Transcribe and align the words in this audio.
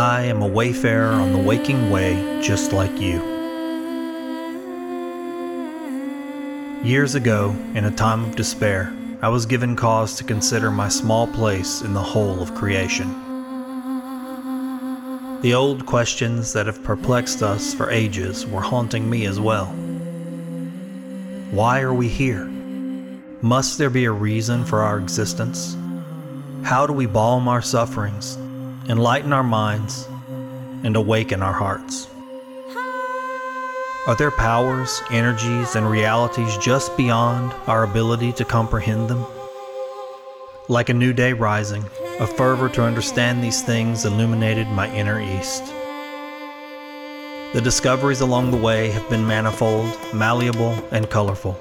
I 0.00 0.22
am 0.22 0.40
a 0.40 0.46
wayfarer 0.46 1.12
on 1.12 1.34
the 1.34 1.38
waking 1.38 1.90
way, 1.90 2.40
just 2.40 2.72
like 2.72 2.98
you. 2.98 3.20
Years 6.82 7.14
ago, 7.16 7.54
in 7.74 7.84
a 7.84 7.90
time 7.90 8.24
of 8.24 8.34
despair, 8.34 8.96
I 9.20 9.28
was 9.28 9.44
given 9.44 9.76
cause 9.76 10.16
to 10.16 10.24
consider 10.24 10.70
my 10.70 10.88
small 10.88 11.26
place 11.26 11.82
in 11.82 11.92
the 11.92 12.00
whole 12.00 12.40
of 12.40 12.54
creation. 12.54 13.10
The 15.42 15.52
old 15.52 15.84
questions 15.84 16.54
that 16.54 16.64
have 16.64 16.82
perplexed 16.82 17.42
us 17.42 17.74
for 17.74 17.90
ages 17.90 18.46
were 18.46 18.62
haunting 18.62 19.10
me 19.10 19.26
as 19.26 19.38
well. 19.38 19.66
Why 21.50 21.82
are 21.82 21.92
we 21.92 22.08
here? 22.08 22.46
Must 23.42 23.76
there 23.76 23.90
be 23.90 24.06
a 24.06 24.12
reason 24.12 24.64
for 24.64 24.80
our 24.80 24.98
existence? 24.98 25.76
How 26.62 26.86
do 26.86 26.94
we 26.94 27.04
balm 27.04 27.48
our 27.48 27.60
sufferings, 27.60 28.38
enlighten 28.88 29.32
our 29.32 29.42
minds, 29.42 30.08
and 30.82 30.96
awaken 30.96 31.42
our 31.42 31.52
hearts? 31.52 32.08
Are 34.06 34.16
there 34.16 34.30
powers, 34.30 35.02
energies, 35.10 35.76
and 35.76 35.88
realities 35.88 36.56
just 36.56 36.96
beyond 36.96 37.52
our 37.66 37.84
ability 37.84 38.32
to 38.32 38.44
comprehend 38.44 39.10
them? 39.10 39.26
Like 40.68 40.88
a 40.88 40.94
new 40.94 41.12
day 41.12 41.32
rising, 41.34 41.84
a 42.18 42.26
fervor 42.26 42.68
to 42.70 42.82
understand 42.82 43.44
these 43.44 43.62
things 43.62 44.04
illuminated 44.04 44.68
my 44.68 44.92
inner 44.94 45.20
east. 45.20 45.66
The 47.52 47.60
discoveries 47.60 48.20
along 48.20 48.52
the 48.52 48.56
way 48.56 48.90
have 48.90 49.08
been 49.10 49.26
manifold, 49.26 49.98
malleable, 50.14 50.72
and 50.92 51.10
colorful. 51.10 51.60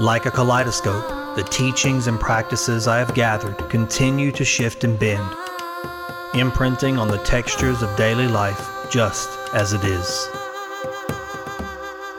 Like 0.00 0.26
a 0.26 0.30
kaleidoscope, 0.30 1.36
the 1.36 1.46
teachings 1.50 2.06
and 2.06 2.18
practices 2.18 2.88
I 2.88 2.98
have 2.98 3.14
gathered 3.14 3.58
continue 3.70 4.32
to 4.32 4.44
shift 4.44 4.82
and 4.82 4.98
bend, 4.98 5.36
imprinting 6.38 6.98
on 6.98 7.08
the 7.08 7.18
textures 7.18 7.82
of 7.82 7.96
daily 7.96 8.28
life 8.28 8.88
just 8.90 9.28
as 9.54 9.72
it 9.72 9.84
is. 9.84 10.28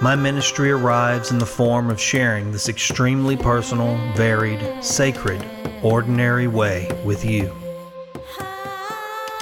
My 0.02 0.16
ministry 0.16 0.72
arrives 0.72 1.32
in 1.32 1.40
the 1.40 1.46
form 1.46 1.90
of 1.90 2.00
sharing 2.00 2.52
this 2.52 2.70
extremely 2.70 3.36
personal, 3.36 3.98
varied, 4.14 4.84
sacred, 4.84 5.44
ordinary 5.82 6.48
way 6.48 6.88
with 7.04 7.26
you. 7.26 7.52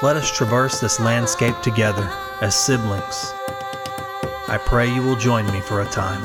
Let 0.02 0.16
us 0.16 0.31
traverse 0.31 0.80
this 0.80 1.00
landscape 1.00 1.59
together 1.62 2.09
as 2.42 2.56
siblings. 2.56 3.34
I 4.48 4.62
pray 4.64 4.94
you 4.94 5.02
will 5.02 5.16
join 5.16 5.46
me 5.52 5.59
for 5.59 5.81
a 5.81 5.86
time. 5.86 6.22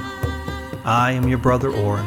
I 0.85 1.13
am 1.13 1.27
your 1.27 1.39
brother 1.39 1.71
Oran, 1.71 2.07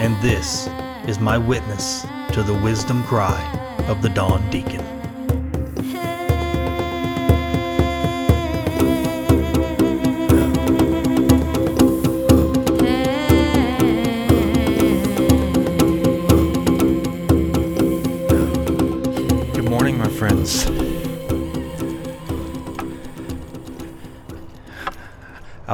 and 0.00 0.16
this 0.22 0.68
is 1.08 1.18
my 1.18 1.36
witness 1.36 2.06
to 2.32 2.42
the 2.42 2.54
wisdom 2.62 3.02
cry 3.04 3.42
of 3.88 4.02
the 4.02 4.08
Dawn 4.08 4.48
Deacon. 4.50 4.85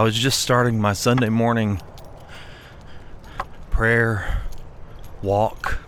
I 0.02 0.04
was 0.04 0.18
just 0.18 0.40
starting 0.40 0.80
my 0.80 0.94
Sunday 0.94 1.28
morning 1.28 1.80
prayer 3.70 4.42
walk. 5.22 5.78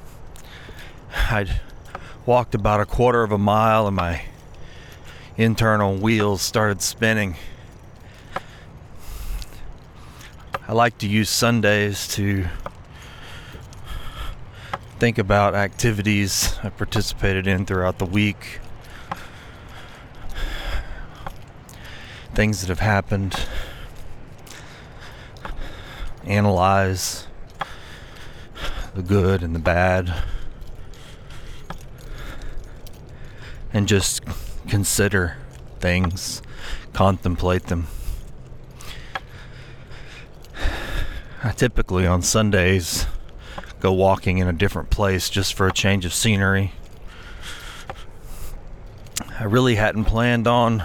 I'd 1.32 1.60
walked 2.24 2.54
about 2.54 2.80
a 2.80 2.86
quarter 2.86 3.24
of 3.24 3.32
a 3.32 3.38
mile 3.38 3.88
and 3.88 3.97
my 3.97 4.22
internal 5.36 5.97
wheels 5.97 6.42
started 6.42 6.80
spinning. 6.80 7.34
I 10.69 10.74
like 10.74 10.97
to 10.98 11.08
use 11.08 11.28
Sundays 11.28 12.06
to 12.14 12.47
think 15.00 15.19
about 15.19 15.56
activities 15.56 16.56
I 16.62 16.69
participated 16.69 17.48
in 17.48 17.66
throughout 17.66 17.98
the 17.98 18.06
week, 18.06 18.60
things 22.32 22.60
that 22.60 22.69
have 22.69 22.78
happened, 22.78 23.48
analyze 26.26 27.26
the 28.94 29.02
good 29.02 29.42
and 29.42 29.54
the 29.54 29.58
bad, 29.58 30.14
and 33.72 33.88
just 33.88 34.22
consider 34.68 35.36
things, 35.80 36.40
contemplate 36.92 37.64
them. 37.64 37.88
I 41.42 41.50
typically 41.50 42.06
on 42.06 42.22
Sundays 42.22 43.06
go 43.80 43.92
walking 43.92 44.38
in 44.38 44.48
a 44.48 44.52
different 44.52 44.91
place 44.91 45.28
just 45.28 45.52
for 45.52 45.66
a 45.66 45.72
change 45.72 46.06
of 46.06 46.14
scenery. 46.14 46.72
I 49.38 49.44
really 49.44 49.74
hadn't 49.74 50.04
planned 50.04 50.46
on 50.46 50.84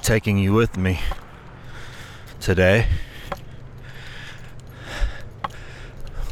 taking 0.00 0.38
you 0.38 0.54
with 0.54 0.76
me 0.76 1.00
today. 2.44 2.86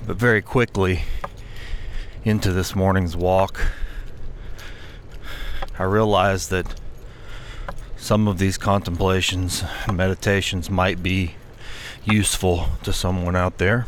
But 0.06 0.16
very 0.16 0.42
quickly 0.42 1.04
into 2.22 2.52
this 2.52 2.76
morning's 2.76 3.16
walk, 3.16 3.68
I 5.78 5.84
realized 5.84 6.50
that 6.50 6.78
some 7.96 8.28
of 8.28 8.36
these 8.36 8.58
contemplations 8.58 9.64
and 9.86 9.96
meditations 9.96 10.68
might 10.68 11.02
be 11.02 11.36
useful 12.04 12.66
to 12.82 12.92
someone 12.92 13.34
out 13.34 13.56
there. 13.56 13.86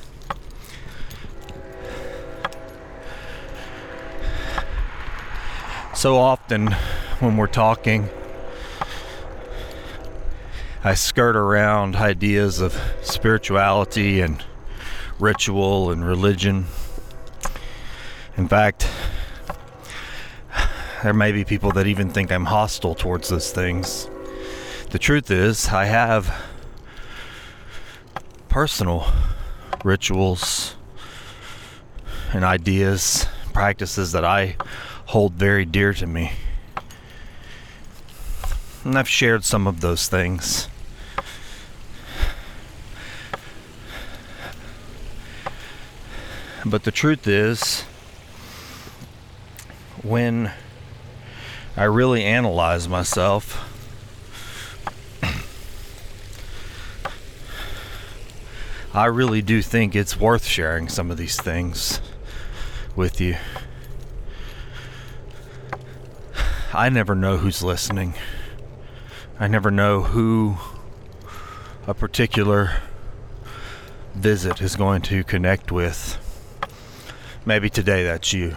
So 5.93 6.17
often 6.17 6.73
when 7.21 7.37
we're 7.37 7.49
talking, 7.49 8.09
I 10.87 10.93
skirt 10.93 11.35
around 11.35 11.97
ideas 11.97 12.61
of 12.61 12.79
spirituality 13.01 14.21
and 14.21 14.45
ritual 15.19 15.91
and 15.91 16.05
religion. 16.05 16.67
In 18.37 18.49
fact, 18.49 18.87
there 21.03 21.15
may 21.15 21.33
be 21.33 21.43
people 21.43 21.73
that 21.73 21.87
even 21.87 22.11
think 22.11 22.31
I'm 22.31 22.45
hostile 22.45 22.95
towards 22.95 23.31
those 23.31 23.51
things. 23.51 24.11
The 24.91 24.99
truth 24.99 25.31
is, 25.31 25.69
I 25.69 25.87
have 25.87 26.45
personal 28.51 29.07
rituals 29.85 30.77
and 32.35 32.45
ideas, 32.45 33.27
practices 33.55 34.13
that 34.13 34.27
I 34.27 34.57
hold 35.07 35.33
very 35.33 35.65
dear 35.65 35.95
to 35.95 36.07
me. 36.07 36.33
And 38.85 38.99
I've 38.99 39.09
shared 39.09 39.47
some 39.47 39.67
of 39.67 39.81
those 39.81 40.09
things. 40.09 40.69
But 46.67 46.85
the 46.85 46.91
truth 46.91 47.27
is, 47.27 47.83
when 50.03 50.51
I 51.77 51.85
really 51.85 52.25
analyze 52.25 52.89
myself, 52.89 53.71
I 58.95 59.05
really 59.05 59.43
do 59.43 59.61
think 59.61 59.95
it's 59.95 60.19
worth 60.19 60.47
sharing 60.47 60.89
some 60.89 61.11
of 61.11 61.19
these 61.19 61.37
things 61.37 62.01
with 62.97 63.21
you. 63.21 63.37
I 66.73 66.89
never 66.89 67.15
know 67.15 67.37
who's 67.37 67.63
listening. 67.63 68.15
I 69.39 69.49
never 69.49 69.71
know 69.71 70.01
who 70.01 70.57
a 71.87 71.93
particular 71.93 72.81
visit 74.15 74.63
is 74.63 74.77
going 74.77 75.03
to 75.03 75.25
connect 75.25 75.71
with. 75.71 76.24
Maybe 77.47 77.69
today 77.69 78.05
that's 78.05 78.33
you. 78.33 78.57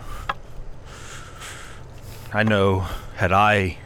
I 2.31 2.43
know, 2.43 2.87
had 3.17 3.33
I 3.33 3.79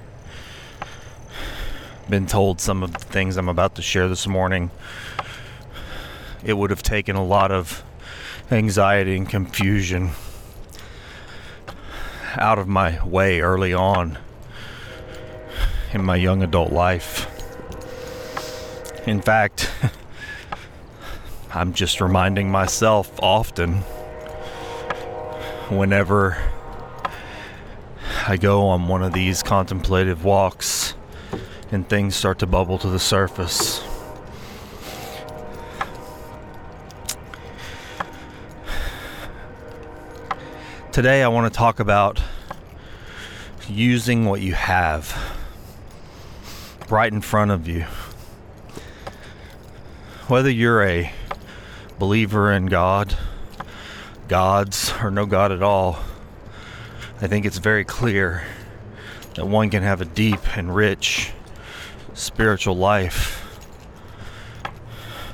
been 2.08 2.28
told 2.28 2.62
some 2.62 2.84
of 2.84 2.94
the 2.94 3.00
things 3.00 3.36
I'm 3.36 3.50
about 3.50 3.74
to 3.76 3.82
share 3.82 4.08
this 4.08 4.28
morning, 4.28 4.70
it 6.44 6.54
would 6.54 6.70
have 6.70 6.84
taken 6.84 7.16
a 7.16 7.26
lot 7.26 7.52
of 7.52 7.84
anxiety 8.52 9.18
and 9.18 9.28
confusion 9.28 10.12
out 12.36 12.60
of 12.60 12.68
my 12.68 13.04
way 13.04 13.42
early 13.42 13.74
on 13.74 14.20
in 15.94 16.06
my 16.06 16.16
young 16.16 16.44
adult 16.44 16.72
life. 16.72 17.26
In 19.08 19.20
fact, 19.20 19.72
I'm 21.56 21.74
just 21.74 22.00
reminding 22.02 22.52
myself 22.52 23.12
often 23.20 23.84
whenever 25.78 26.38
I 28.28 28.38
go 28.38 28.68
on 28.68 28.88
one 28.88 29.02
of 29.02 29.14
these 29.14 29.42
contemplative 29.42 30.26
walks 30.26 30.94
and 31.72 31.88
things 31.88 32.16
start 32.16 32.40
to 32.40 32.46
bubble 32.46 32.78
to 32.80 32.90
the 32.90 33.00
surface. 33.00 33.82
Today, 40.92 41.24
I 41.24 41.30
want 41.30 41.52
to 41.52 41.58
talk 41.58 41.80
about 41.80 42.22
using 43.70 44.26
what 44.26 44.42
you 44.42 44.54
have 44.54 45.16
right 46.90 47.12
in 47.12 47.22
front 47.22 47.52
of 47.52 47.68
you. 47.68 47.86
Whether 50.28 50.50
you're 50.50 50.84
a 50.84 51.14
believer 51.98 52.52
in 52.52 52.66
God, 52.66 53.18
gods, 54.28 54.81
or 55.04 55.12
no 55.12 55.26
God 55.26 55.52
at 55.52 55.64
all, 55.64 56.00
I 57.22 57.28
think 57.28 57.46
it's 57.46 57.58
very 57.58 57.84
clear 57.84 58.44
that 59.36 59.46
one 59.46 59.70
can 59.70 59.84
have 59.84 60.02
a 60.02 60.06
deep 60.06 60.58
and 60.58 60.76
rich 60.76 61.32
spiritual 62.14 62.76
life 62.76 63.38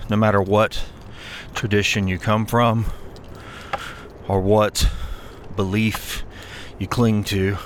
no 0.10 0.16
matter 0.16 0.42
what 0.42 0.86
tradition 1.54 2.08
you 2.08 2.18
come 2.18 2.46
from 2.46 2.86
or 4.28 4.40
what 4.40 4.90
belief 5.56 6.24
you 6.80 6.88
cling 6.88 7.24
to. 7.26 7.58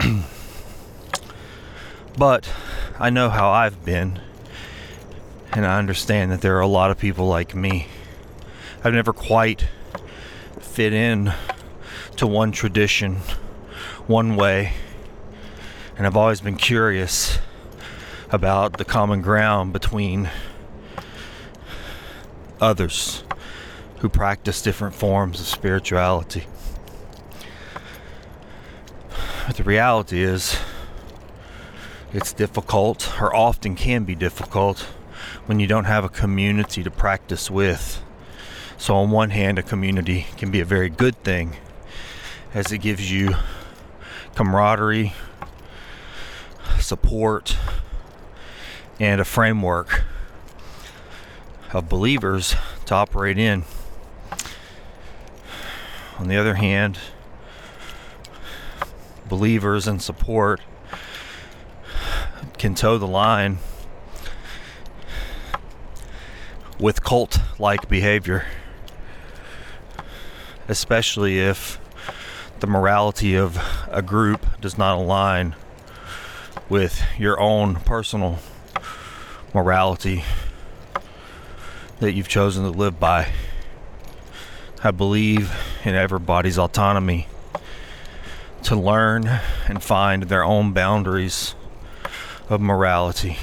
but 2.18 2.50
I 2.98 3.10
know 3.10 3.30
how 3.30 3.50
I've 3.50 3.84
been, 3.84 4.20
and 5.52 5.64
I 5.64 5.78
understand 5.78 6.32
that 6.32 6.40
there 6.40 6.56
are 6.56 6.60
a 6.60 6.66
lot 6.66 6.90
of 6.90 6.98
people 6.98 7.26
like 7.26 7.54
me. 7.54 7.86
I've 8.82 8.94
never 8.94 9.12
quite 9.12 9.66
fit 10.74 10.92
in 10.92 11.32
to 12.16 12.26
one 12.26 12.50
tradition, 12.50 13.14
one 14.08 14.34
way, 14.34 14.72
and 15.96 16.04
I've 16.04 16.16
always 16.16 16.40
been 16.40 16.56
curious 16.56 17.38
about 18.28 18.76
the 18.76 18.84
common 18.84 19.22
ground 19.22 19.72
between 19.72 20.28
others 22.60 23.22
who 23.98 24.08
practice 24.08 24.60
different 24.60 24.96
forms 24.96 25.38
of 25.38 25.46
spirituality. 25.46 26.44
But 29.46 29.56
the 29.56 29.62
reality 29.62 30.24
is, 30.24 30.58
it's 32.12 32.32
difficult, 32.32 33.20
or 33.22 33.32
often 33.32 33.76
can 33.76 34.02
be 34.02 34.16
difficult, 34.16 34.80
when 35.46 35.60
you 35.60 35.68
don't 35.68 35.84
have 35.84 36.04
a 36.04 36.08
community 36.08 36.82
to 36.82 36.90
practice 36.90 37.48
with. 37.48 38.03
So, 38.84 38.96
on 38.96 39.10
one 39.10 39.30
hand, 39.30 39.58
a 39.58 39.62
community 39.62 40.26
can 40.36 40.50
be 40.50 40.60
a 40.60 40.64
very 40.66 40.90
good 40.90 41.16
thing 41.24 41.56
as 42.52 42.70
it 42.70 42.82
gives 42.82 43.10
you 43.10 43.34
camaraderie, 44.34 45.14
support, 46.80 47.56
and 49.00 49.22
a 49.22 49.24
framework 49.24 50.04
of 51.72 51.88
believers 51.88 52.56
to 52.84 52.94
operate 52.94 53.38
in. 53.38 53.64
On 56.18 56.28
the 56.28 56.36
other 56.36 56.56
hand, 56.56 56.98
believers 59.26 59.88
and 59.88 60.02
support 60.02 60.60
can 62.58 62.74
toe 62.74 62.98
the 62.98 63.06
line 63.06 63.60
with 66.78 67.02
cult 67.02 67.38
like 67.58 67.88
behavior, 67.88 68.44
especially 70.68 71.38
if 71.40 71.78
the 72.60 72.66
morality 72.66 73.34
of 73.34 73.58
a 73.90 74.02
group 74.02 74.46
does 74.60 74.78
not 74.78 74.96
align 74.96 75.54
with 76.68 77.02
your 77.18 77.38
own 77.38 77.76
personal 77.76 78.38
morality 79.52 80.24
that 82.00 82.12
you've 82.12 82.28
chosen 82.28 82.64
to 82.64 82.70
live 82.70 82.98
by. 82.98 83.28
I 84.82 84.90
believe 84.90 85.54
in 85.84 85.94
everybody's 85.94 86.58
autonomy 86.58 87.28
to 88.64 88.76
learn 88.76 89.26
and 89.66 89.82
find 89.82 90.24
their 90.24 90.42
own 90.42 90.72
boundaries 90.72 91.54
of 92.48 92.60
morality. 92.60 93.36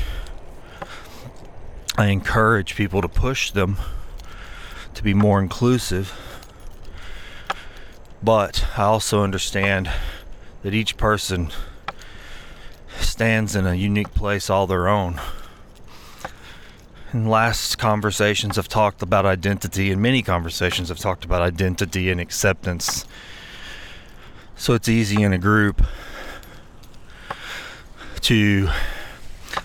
I 1.98 2.08
encourage 2.08 2.76
people 2.76 3.02
to 3.02 3.08
push 3.08 3.52
them 3.52 3.78
to 4.94 5.04
be 5.04 5.14
more 5.14 5.40
inclusive 5.40 6.31
but 8.24 8.66
I 8.78 8.84
also 8.84 9.24
understand 9.24 9.90
that 10.64 10.74
each 10.74 10.98
person 10.98 11.50
stands 13.00 13.56
in 13.56 13.66
a 13.66 13.74
unique 13.74 14.14
place 14.14 14.50
all 14.50 14.68
their 14.68 14.88
own. 14.88 15.20
In 17.14 17.28
last 17.28 17.78
conversations, 17.78 18.58
I've 18.58 18.68
talked 18.68 19.02
about 19.02 19.26
identity, 19.26 19.92
and 19.92 20.02
many 20.02 20.22
conversations, 20.22 20.90
I've 20.90 21.00
talked 21.00 21.26
about 21.26 21.42
identity 21.42 22.10
and 22.10 22.22
acceptance. 22.22 23.06
So 24.56 24.74
it's 24.76 24.88
easy 24.88 25.22
in 25.24 25.34
a 25.34 25.38
group 25.38 25.84
to 28.22 28.70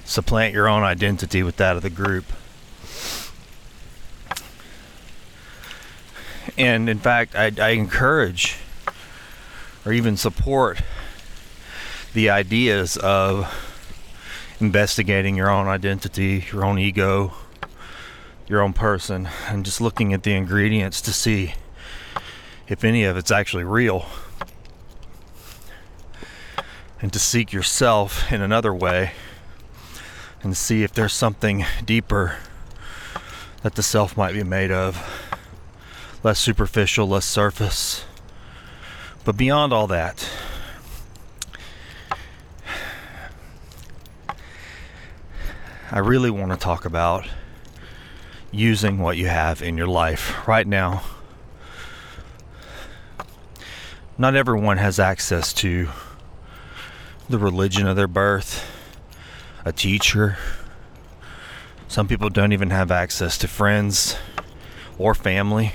supplant 0.05 0.55
your 0.55 0.67
own 0.67 0.83
identity 0.83 1.43
with 1.43 1.57
that 1.59 1.77
of 1.77 1.83
the 1.83 1.91
group. 1.91 2.25
And 6.59 6.89
in 6.89 6.99
fact, 6.99 7.35
I, 7.35 7.53
I 7.61 7.71
encourage 7.71 8.57
or 9.85 9.93
even 9.93 10.17
support 10.17 10.81
the 12.15 12.31
ideas 12.31 12.97
of 12.97 13.53
investigating 14.59 15.37
your 15.37 15.51
own 15.51 15.67
identity, 15.67 16.47
your 16.51 16.65
own 16.65 16.79
ego, 16.79 17.35
your 18.49 18.63
own 18.63 18.73
person, 18.73 19.29
and 19.49 19.65
just 19.65 19.81
looking 19.81 20.13
at 20.15 20.23
the 20.23 20.33
ingredients 20.33 21.01
to 21.03 21.13
see 21.13 21.55
if 22.69 22.85
any 22.85 23.05
of 23.05 23.17
it's 23.17 23.31
actually 23.31 23.65
real. 23.65 24.07
And 27.03 27.13
to 27.13 27.19
seek 27.19 27.53
yourself 27.53 28.33
in 28.33 28.41
another 28.41 28.75
way 28.75 29.13
and 30.43 30.57
see 30.57 30.83
if 30.83 30.93
there's 30.93 31.13
something 31.13 31.67
deeper 31.85 32.39
that 33.63 33.75
the 33.75 33.83
self 33.83 34.17
might 34.17 34.33
be 34.33 34.43
made 34.43 34.71
of 34.71 35.26
less 36.27 36.41
superficial, 36.41 37.07
less 37.07 37.25
surface. 37.25 38.05
But 39.25 39.37
beyond 39.37 39.73
all 39.73 39.87
that, 39.87 40.29
I 45.89 46.01
really 46.01 46.31
want 46.31 46.51
to 46.51 46.57
talk 46.59 46.85
about 46.85 47.29
using 48.51 48.99
what 48.99 49.17
you 49.17 49.29
have 49.29 49.63
in 49.63 49.77
your 49.77 49.87
life 49.87 50.49
right 50.49 50.67
now. 50.67 51.05
Not 54.19 54.35
everyone 54.35 54.79
has 54.79 54.99
access 54.99 55.53
to 55.53 55.91
the 57.29 57.39
religion 57.39 57.87
of 57.87 57.95
their 57.95 58.09
birth, 58.09 58.69
a 59.65 59.73
teacher. 59.73 60.39
Some 61.87 62.09
people 62.09 62.31
don't 62.31 62.53
even 62.53 62.71
have 62.71 62.91
access 62.91 63.39
to 63.39 63.47
friends 63.47 64.17
or 64.99 65.15
family. 65.15 65.73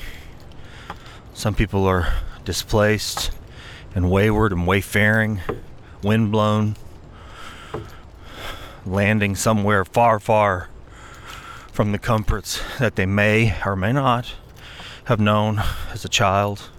Some 1.42 1.56
people 1.56 1.88
are 1.88 2.14
displaced 2.46 3.32
and 3.96 4.12
wayward 4.12 4.52
and 4.52 4.68
wayfaring, 4.68 5.42
windblown, 6.04 6.76
landing 8.86 9.36
somewhere 9.36 9.84
far, 9.84 10.20
far 10.20 10.70
from 11.72 11.94
the 11.94 11.98
comforts 11.98 12.62
that 12.78 12.96
they 12.96 13.08
may 13.08 13.60
or 13.66 13.76
may 13.76 13.92
not 13.92 14.36
have 15.06 15.20
known 15.20 15.64
as 15.92 16.06
a 16.06 16.10
child. 16.10 16.70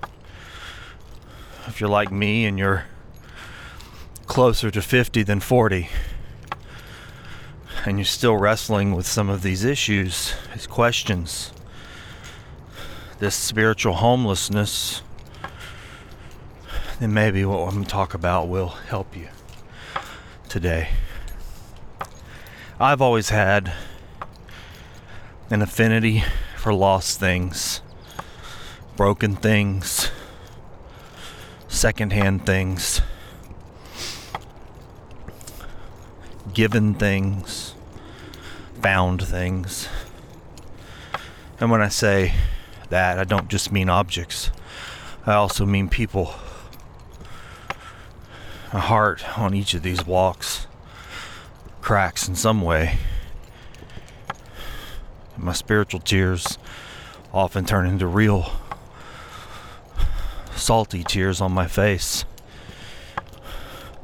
If 1.67 1.81
you're 1.81 1.91
like 1.91 2.13
me 2.13 2.45
and 2.45 2.57
you're 2.57 2.85
closer 4.27 4.71
to 4.71 4.81
50 4.81 5.25
than 5.25 5.41
40, 5.41 5.89
and 7.85 7.99
you're 7.99 8.05
still 8.05 8.37
wrestling 8.37 8.95
with 8.95 9.09
some 9.09 9.29
of 9.29 9.43
these 9.43 9.65
issues, 9.65 10.35
these 10.55 10.69
questions, 10.69 11.51
this 13.23 13.37
spiritual 13.37 13.93
homelessness, 13.93 15.01
then 16.99 17.15
maybe 17.15 17.45
what 17.45 17.69
I'm 17.69 17.75
going 17.75 17.85
to 17.85 17.89
talk 17.89 18.15
about 18.15 18.49
will 18.49 18.71
help 18.71 19.17
you 19.17 19.29
today. 20.49 20.89
I've 22.81 23.01
always 23.01 23.29
had 23.29 23.73
an 25.51 25.63
affinity 25.63 26.25
for 26.57 26.75
lost 26.75 27.21
things, 27.21 27.81
broken 28.97 29.37
things, 29.37 30.11
secondhand 31.69 32.45
things, 32.45 33.03
given 36.53 36.95
things, 36.95 37.77
found 38.81 39.23
things. 39.23 39.89
And 41.61 41.71
when 41.71 41.81
I 41.81 41.89
say 41.89 42.35
that. 42.93 43.19
I 43.19 43.25
don't 43.25 43.49
just 43.49 43.73
mean 43.73 43.89
objects, 43.89 44.51
I 45.27 45.33
also 45.33 45.67
mean 45.67 45.89
people. 45.89 46.35
My 48.73 48.81
heart 48.81 49.39
on 49.39 49.55
each 49.55 49.75
of 49.75 49.83
these 49.83 50.07
walks 50.07 50.67
cracks 51.81 52.29
in 52.29 52.37
some 52.37 52.63
way. 52.63 52.99
My 55.37 55.53
spiritual 55.53 56.01
tears 56.01 56.59
often 57.33 57.65
turn 57.65 57.87
into 57.87 58.07
real 58.07 58.53
salty 60.55 61.03
tears 61.03 61.41
on 61.41 61.51
my 61.51 61.67
face, 61.67 62.27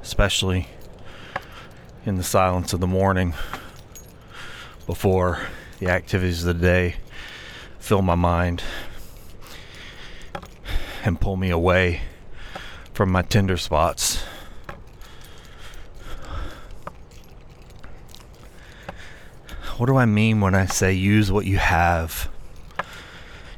especially 0.02 0.66
in 2.07 2.16
the 2.16 2.23
silence 2.23 2.73
of 2.73 2.80
the 2.80 2.87
morning 2.87 3.35
before 4.87 5.40
the 5.78 5.88
activities 5.88 6.45
of 6.45 6.59
the 6.59 6.66
day 6.66 6.97
fill 7.78 8.02
my 8.02 8.14
mind 8.14 8.62
and 11.04 11.20
pull 11.20 11.37
me 11.37 11.50
away 11.50 12.02
from 12.92 13.11
my 13.11 13.23
tender 13.23 13.56
spots. 13.56 14.23
What 19.76 19.87
do 19.87 19.97
I 19.97 20.06
mean 20.06 20.40
when 20.40 20.56
I 20.56 20.66
say 20.66 20.92
use 20.92 21.30
what 21.30 21.47
you 21.47 21.58
have 21.58 22.28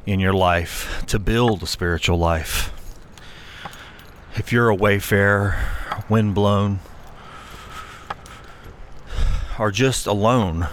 in 0.05 0.21
your 0.21 0.35
life 0.35 1.03
to 1.07 1.19
build 1.19 1.63
a 1.63 1.67
spiritual 1.67 2.19
life? 2.19 2.71
If 4.37 4.53
you're 4.53 4.69
a 4.69 4.75
wayfarer, 4.75 5.57
windblown, 6.11 6.81
or 9.59 9.71
just 9.71 10.07
alone, 10.07 10.69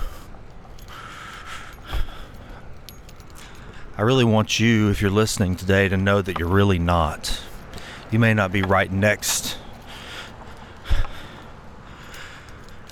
I 3.97 4.03
really 4.03 4.23
want 4.23 4.59
you, 4.59 4.89
if 4.89 5.01
you're 5.01 5.11
listening 5.11 5.55
today, 5.55 5.89
to 5.89 5.97
know 5.97 6.21
that 6.21 6.39
you're 6.39 6.47
really 6.47 6.79
not. 6.79 7.41
You 8.11 8.19
may 8.19 8.33
not 8.33 8.51
be 8.51 8.61
right 8.61 8.91
next 8.91 9.57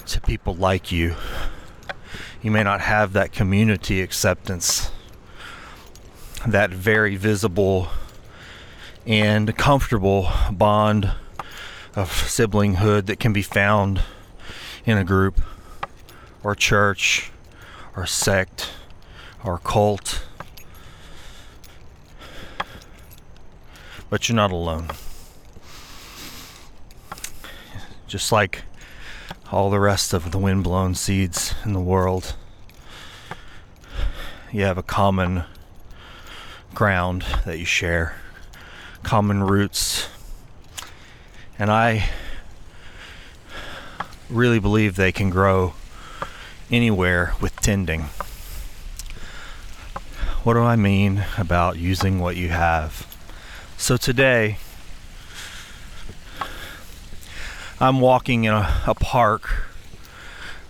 to 0.07 0.19
people 0.21 0.55
like 0.55 0.91
you 0.91 1.15
you 2.45 2.51
may 2.51 2.61
not 2.61 2.79
have 2.79 3.13
that 3.13 3.31
community 3.31 4.03
acceptance, 4.03 4.91
that 6.45 6.69
very 6.69 7.15
visible 7.15 7.87
and 9.03 9.57
comfortable 9.57 10.29
bond 10.51 11.11
of 11.95 12.11
siblinghood 12.11 13.07
that 13.07 13.19
can 13.19 13.33
be 13.33 13.41
found 13.41 14.03
in 14.85 14.95
a 14.95 15.03
group 15.03 15.41
or 16.43 16.53
church 16.53 17.31
or 17.95 18.05
sect 18.05 18.69
or 19.43 19.57
cult. 19.57 20.23
But 24.09 24.29
you're 24.29 24.35
not 24.35 24.51
alone. 24.51 24.89
Just 28.07 28.31
like 28.31 28.63
all 29.51 29.69
the 29.69 29.79
rest 29.79 30.13
of 30.13 30.31
the 30.31 30.37
windblown 30.37 30.95
seeds 30.95 31.53
in 31.65 31.73
the 31.73 31.79
world. 31.79 32.35
You 34.51 34.63
have 34.63 34.77
a 34.77 34.83
common 34.83 35.43
ground 36.73 37.25
that 37.45 37.57
you 37.57 37.65
share, 37.65 38.15
common 39.03 39.43
roots. 39.43 40.07
And 41.57 41.71
I 41.71 42.09
really 44.29 44.59
believe 44.59 44.95
they 44.95 45.11
can 45.11 45.29
grow 45.29 45.73
anywhere 46.69 47.33
with 47.41 47.55
tending. 47.57 48.01
What 50.43 50.53
do 50.53 50.61
I 50.61 50.75
mean 50.75 51.23
about 51.37 51.77
using 51.77 52.19
what 52.19 52.35
you 52.35 52.49
have? 52.49 53.14
So 53.77 53.97
today, 53.97 54.57
I'm 57.79 57.99
walking 57.99 58.45
in 58.45 58.53
a, 58.53 58.81
a 58.87 58.95
park 58.95 59.67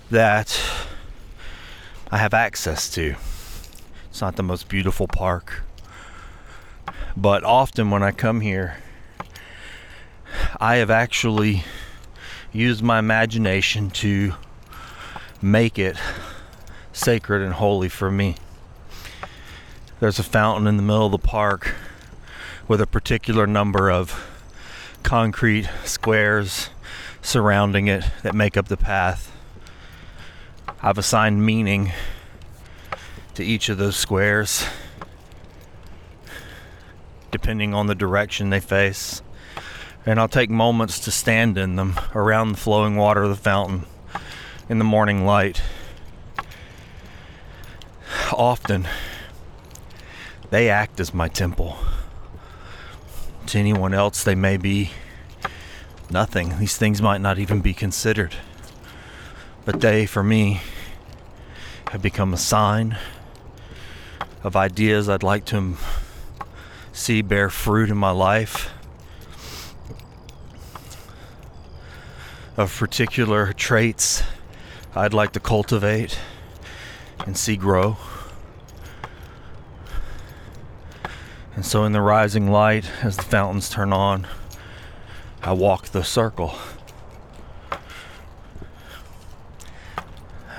that 0.09 0.59
I 2.11 2.17
have 2.17 2.33
access 2.33 2.89
to. 2.95 3.15
It's 4.09 4.21
not 4.21 4.35
the 4.35 4.43
most 4.43 4.67
beautiful 4.67 5.07
park, 5.07 5.61
but 7.15 7.43
often 7.43 7.89
when 7.89 8.03
I 8.03 8.11
come 8.11 8.41
here, 8.41 8.77
I 10.59 10.77
have 10.77 10.89
actually 10.89 11.63
used 12.51 12.83
my 12.83 12.99
imagination 12.99 13.91
to 13.91 14.33
make 15.41 15.77
it 15.77 15.95
sacred 16.91 17.43
and 17.43 17.53
holy 17.53 17.87
for 17.87 18.11
me. 18.11 18.35
There's 19.99 20.19
a 20.19 20.23
fountain 20.23 20.67
in 20.67 20.75
the 20.75 20.83
middle 20.83 21.05
of 21.05 21.11
the 21.11 21.17
park 21.19 21.75
with 22.67 22.81
a 22.81 22.87
particular 22.87 23.45
number 23.45 23.91
of 23.91 24.27
concrete 25.03 25.69
squares 25.83 26.69
surrounding 27.21 27.87
it 27.87 28.03
that 28.23 28.33
make 28.33 28.57
up 28.57 28.67
the 28.67 28.77
path. 28.77 29.31
I've 30.81 30.97
assigned 30.97 31.45
meaning 31.45 31.91
to 33.35 33.43
each 33.43 33.69
of 33.69 33.77
those 33.77 33.95
squares 33.95 34.65
depending 37.31 37.73
on 37.73 37.87
the 37.87 37.95
direction 37.95 38.49
they 38.49 38.61
face. 38.61 39.21
And 40.05 40.19
I'll 40.19 40.29
take 40.29 40.49
moments 40.49 40.99
to 41.01 41.11
stand 41.11 41.57
in 41.57 41.75
them 41.75 41.99
around 42.13 42.53
the 42.53 42.57
flowing 42.57 42.95
water 42.95 43.23
of 43.23 43.29
the 43.29 43.35
fountain 43.35 43.85
in 44.69 44.77
the 44.77 44.85
morning 44.85 45.25
light. 45.25 45.61
Often, 48.31 48.87
they 50.49 50.69
act 50.69 50.99
as 50.99 51.13
my 51.13 51.27
temple. 51.27 51.77
To 53.47 53.59
anyone 53.59 53.93
else, 53.93 54.23
they 54.23 54.35
may 54.35 54.57
be 54.57 54.91
nothing. 56.09 56.57
These 56.57 56.77
things 56.77 57.01
might 57.01 57.21
not 57.21 57.39
even 57.39 57.61
be 57.61 57.73
considered. 57.73 58.35
But 59.63 59.81
they, 59.81 60.05
for 60.05 60.23
me, 60.23 60.61
have 61.91 62.01
become 62.01 62.33
a 62.33 62.37
sign 62.37 62.97
of 64.43 64.55
ideas 64.55 65.07
I'd 65.07 65.23
like 65.23 65.45
to 65.45 65.75
see 66.91 67.21
bear 67.21 67.49
fruit 67.49 67.89
in 67.89 67.97
my 67.97 68.11
life, 68.11 68.71
of 72.57 72.75
particular 72.77 73.53
traits 73.53 74.23
I'd 74.95 75.13
like 75.13 75.33
to 75.33 75.39
cultivate 75.39 76.17
and 77.25 77.37
see 77.37 77.57
grow. 77.57 77.97
And 81.55 81.65
so, 81.65 81.85
in 81.85 81.93
the 81.93 82.01
rising 82.01 82.51
light, 82.51 82.91
as 83.01 83.15
the 83.15 83.23
fountains 83.23 83.69
turn 83.69 83.93
on, 83.93 84.27
I 85.41 85.53
walk 85.53 85.87
the 85.87 86.03
circle. 86.03 86.55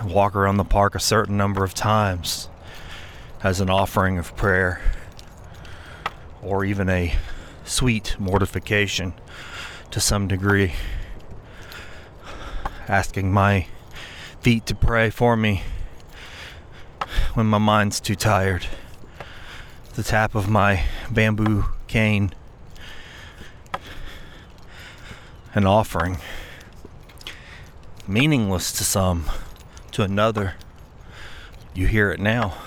I 0.00 0.06
walk 0.06 0.34
around 0.34 0.56
the 0.56 0.64
park 0.64 0.94
a 0.94 1.00
certain 1.00 1.36
number 1.36 1.64
of 1.64 1.74
times 1.74 2.48
as 3.42 3.60
an 3.60 3.68
offering 3.68 4.16
of 4.16 4.34
prayer 4.36 4.80
or 6.42 6.64
even 6.64 6.88
a 6.88 7.14
sweet 7.64 8.16
mortification 8.18 9.12
to 9.90 10.00
some 10.00 10.28
degree. 10.28 10.72
Asking 12.88 13.32
my 13.32 13.66
feet 14.40 14.64
to 14.66 14.74
pray 14.74 15.10
for 15.10 15.36
me 15.36 15.62
when 17.34 17.46
my 17.46 17.58
mind's 17.58 18.00
too 18.00 18.14
tired. 18.14 18.66
The 19.96 20.02
tap 20.02 20.34
of 20.34 20.46
my 20.46 20.84
bamboo 21.10 21.64
cane 21.88 22.34
an 25.54 25.64
offering. 25.64 26.18
Meaningless 28.06 28.72
to 28.72 28.84
some, 28.84 29.24
to 29.92 30.02
another, 30.02 30.56
you 31.74 31.86
hear 31.86 32.10
it 32.10 32.20
now. 32.20 32.58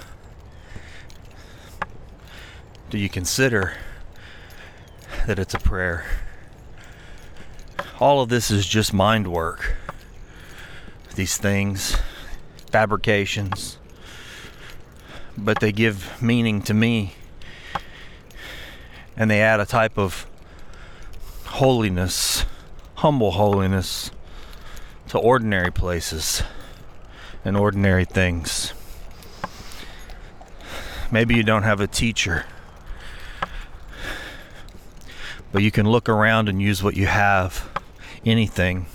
Do 2.89 2.97
you 2.97 3.09
consider 3.09 3.75
that 5.27 5.37
it's 5.37 5.53
a 5.53 5.59
prayer? 5.59 6.05
All 7.99 8.23
of 8.23 8.29
this 8.29 8.49
is 8.49 8.65
just 8.65 8.91
mind 8.91 9.31
work. 9.31 9.75
These 11.13 11.37
things, 11.37 11.95
fabrications, 12.71 13.77
but 15.37 15.59
they 15.59 15.71
give 15.71 16.19
meaning 16.23 16.63
to 16.63 16.73
me 16.73 17.13
and 19.19 19.29
they 19.29 19.41
add 19.41 19.59
a 19.59 19.65
type 19.67 19.99
of 19.99 20.25
holiness 21.45 22.45
humble 22.99 23.31
holiness 23.31 24.11
to 25.07 25.17
ordinary 25.17 25.71
places 25.71 26.43
and 27.45 27.55
ordinary 27.55 28.03
things. 28.03 28.73
Maybe 31.09 31.33
you 31.33 31.43
don't 31.43 31.63
have 31.63 31.79
a 31.79 31.87
teacher, 31.87 32.45
but 35.53 35.63
you 35.63 35.71
can 35.71 35.89
look 35.89 36.09
around 36.09 36.49
and 36.49 36.61
use 36.61 36.83
what 36.83 36.97
you 36.97 37.07
have 37.07 37.69
anything. 38.25 38.85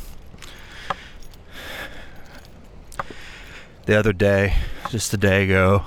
The 3.87 3.99
other 3.99 4.12
day, 4.12 4.54
just 4.90 5.14
a 5.14 5.16
day 5.16 5.45
ago, 5.45 5.85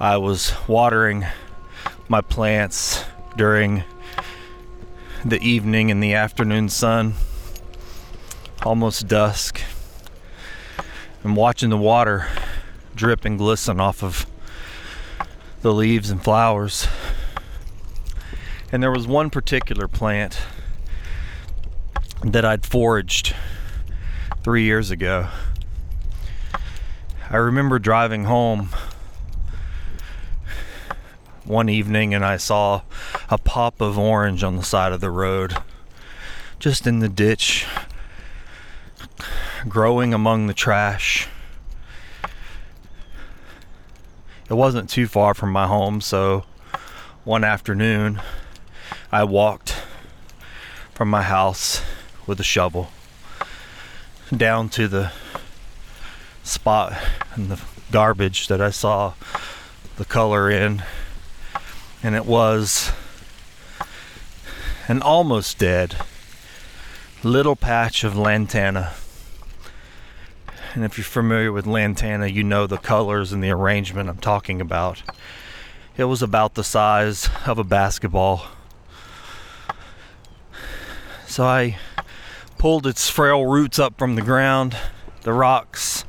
I 0.00 0.16
was 0.16 0.54
watering 0.66 1.26
my 2.08 2.20
plants 2.20 3.04
during 3.36 3.84
the 5.24 5.40
evening 5.40 5.90
and 5.90 6.02
the 6.02 6.14
afternoon 6.14 6.68
sun 6.68 7.14
almost 8.64 9.06
dusk, 9.06 9.60
and 11.22 11.36
watching 11.36 11.70
the 11.70 11.76
water 11.76 12.26
drip 12.94 13.24
and 13.24 13.38
glisten 13.38 13.78
off 13.78 14.02
of 14.02 14.26
the 15.62 15.72
leaves 15.72 16.10
and 16.10 16.22
flowers. 16.22 16.88
And 18.72 18.82
there 18.82 18.90
was 18.90 19.06
one 19.06 19.30
particular 19.30 19.86
plant 19.86 20.40
that 22.24 22.44
I'd 22.44 22.66
foraged 22.66 23.34
three 24.42 24.64
years 24.64 24.90
ago. 24.90 25.28
I 27.30 27.36
remember 27.36 27.78
driving 27.78 28.24
home 28.24 28.70
one 31.46 31.68
evening 31.68 32.14
and 32.14 32.24
I 32.24 32.36
saw 32.36 32.82
a 33.30 33.38
pop 33.38 33.80
of 33.80 33.98
orange 33.98 34.42
on 34.42 34.56
the 34.56 34.62
side 34.62 34.92
of 34.92 35.00
the 35.00 35.10
road, 35.10 35.56
just 36.58 36.86
in 36.86 36.98
the 36.98 37.08
ditch, 37.08 37.66
growing 39.68 40.12
among 40.12 40.46
the 40.46 40.54
trash. 40.54 41.28
It 44.48 44.54
wasn't 44.54 44.90
too 44.90 45.06
far 45.06 45.34
from 45.34 45.50
my 45.50 45.66
home, 45.66 46.00
so 46.00 46.44
one 47.24 47.42
afternoon 47.42 48.20
I 49.10 49.24
walked 49.24 49.76
from 50.94 51.08
my 51.10 51.22
house 51.22 51.82
with 52.26 52.38
a 52.40 52.44
shovel 52.44 52.90
down 54.34 54.68
to 54.70 54.88
the 54.88 55.12
spot 56.42 56.96
in 57.36 57.48
the 57.48 57.60
garbage 57.90 58.48
that 58.48 58.60
I 58.60 58.70
saw 58.70 59.14
the 59.96 60.04
color 60.04 60.50
in, 60.50 60.82
and 62.06 62.14
it 62.14 62.24
was 62.24 62.92
an 64.86 65.02
almost 65.02 65.58
dead 65.58 65.96
little 67.24 67.56
patch 67.56 68.04
of 68.04 68.16
lantana. 68.16 68.92
And 70.72 70.84
if 70.84 70.96
you're 70.96 71.04
familiar 71.04 71.50
with 71.50 71.66
lantana, 71.66 72.28
you 72.28 72.44
know 72.44 72.68
the 72.68 72.78
colors 72.78 73.32
and 73.32 73.42
the 73.42 73.50
arrangement 73.50 74.08
I'm 74.08 74.18
talking 74.18 74.60
about. 74.60 75.02
It 75.96 76.04
was 76.04 76.22
about 76.22 76.54
the 76.54 76.62
size 76.62 77.28
of 77.44 77.58
a 77.58 77.64
basketball. 77.64 78.44
So 81.26 81.44
I 81.44 81.76
pulled 82.56 82.86
its 82.86 83.10
frail 83.10 83.46
roots 83.46 83.80
up 83.80 83.98
from 83.98 84.14
the 84.14 84.22
ground, 84.22 84.76
the 85.22 85.32
rocks, 85.32 86.04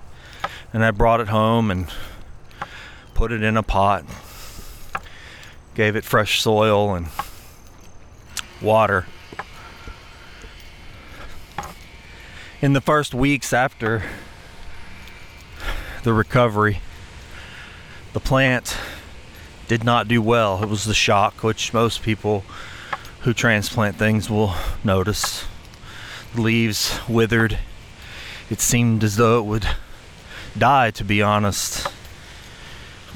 and 0.72 0.86
I 0.86 0.92
brought 0.92 1.22
it 1.22 1.30
home 1.30 1.72
and 1.72 1.92
put 3.16 3.32
it 3.32 3.42
in 3.42 3.58
a 3.58 3.64
pot. 3.64 4.06
Gave 5.78 5.96
it 5.96 6.04
fresh 6.04 6.42
soil 6.42 6.96
and 6.96 7.06
water. 8.64 9.06
In 12.64 12.74
the 12.74 12.82
first 12.82 13.14
weeks 13.14 13.54
after 13.54 14.02
the 16.02 16.14
recovery, 16.14 16.82
the 18.14 18.20
plant 18.20 18.76
did 19.68 19.84
not 19.84 20.08
do 20.08 20.20
well. 20.20 20.64
It 20.64 20.68
was 20.68 20.86
the 20.86 20.96
shock, 20.96 21.44
which 21.44 21.76
most 21.76 22.02
people 22.02 22.44
who 23.20 23.36
transplant 23.36 23.98
things 23.98 24.32
will 24.32 24.56
notice. 24.84 25.46
The 26.34 26.42
leaves 26.42 27.00
withered. 27.08 27.60
It 28.50 28.62
seemed 28.62 29.04
as 29.04 29.18
though 29.18 29.38
it 29.38 29.46
would 29.46 29.68
die, 30.58 30.90
to 30.90 31.04
be 31.04 31.22
honest. 31.22 31.88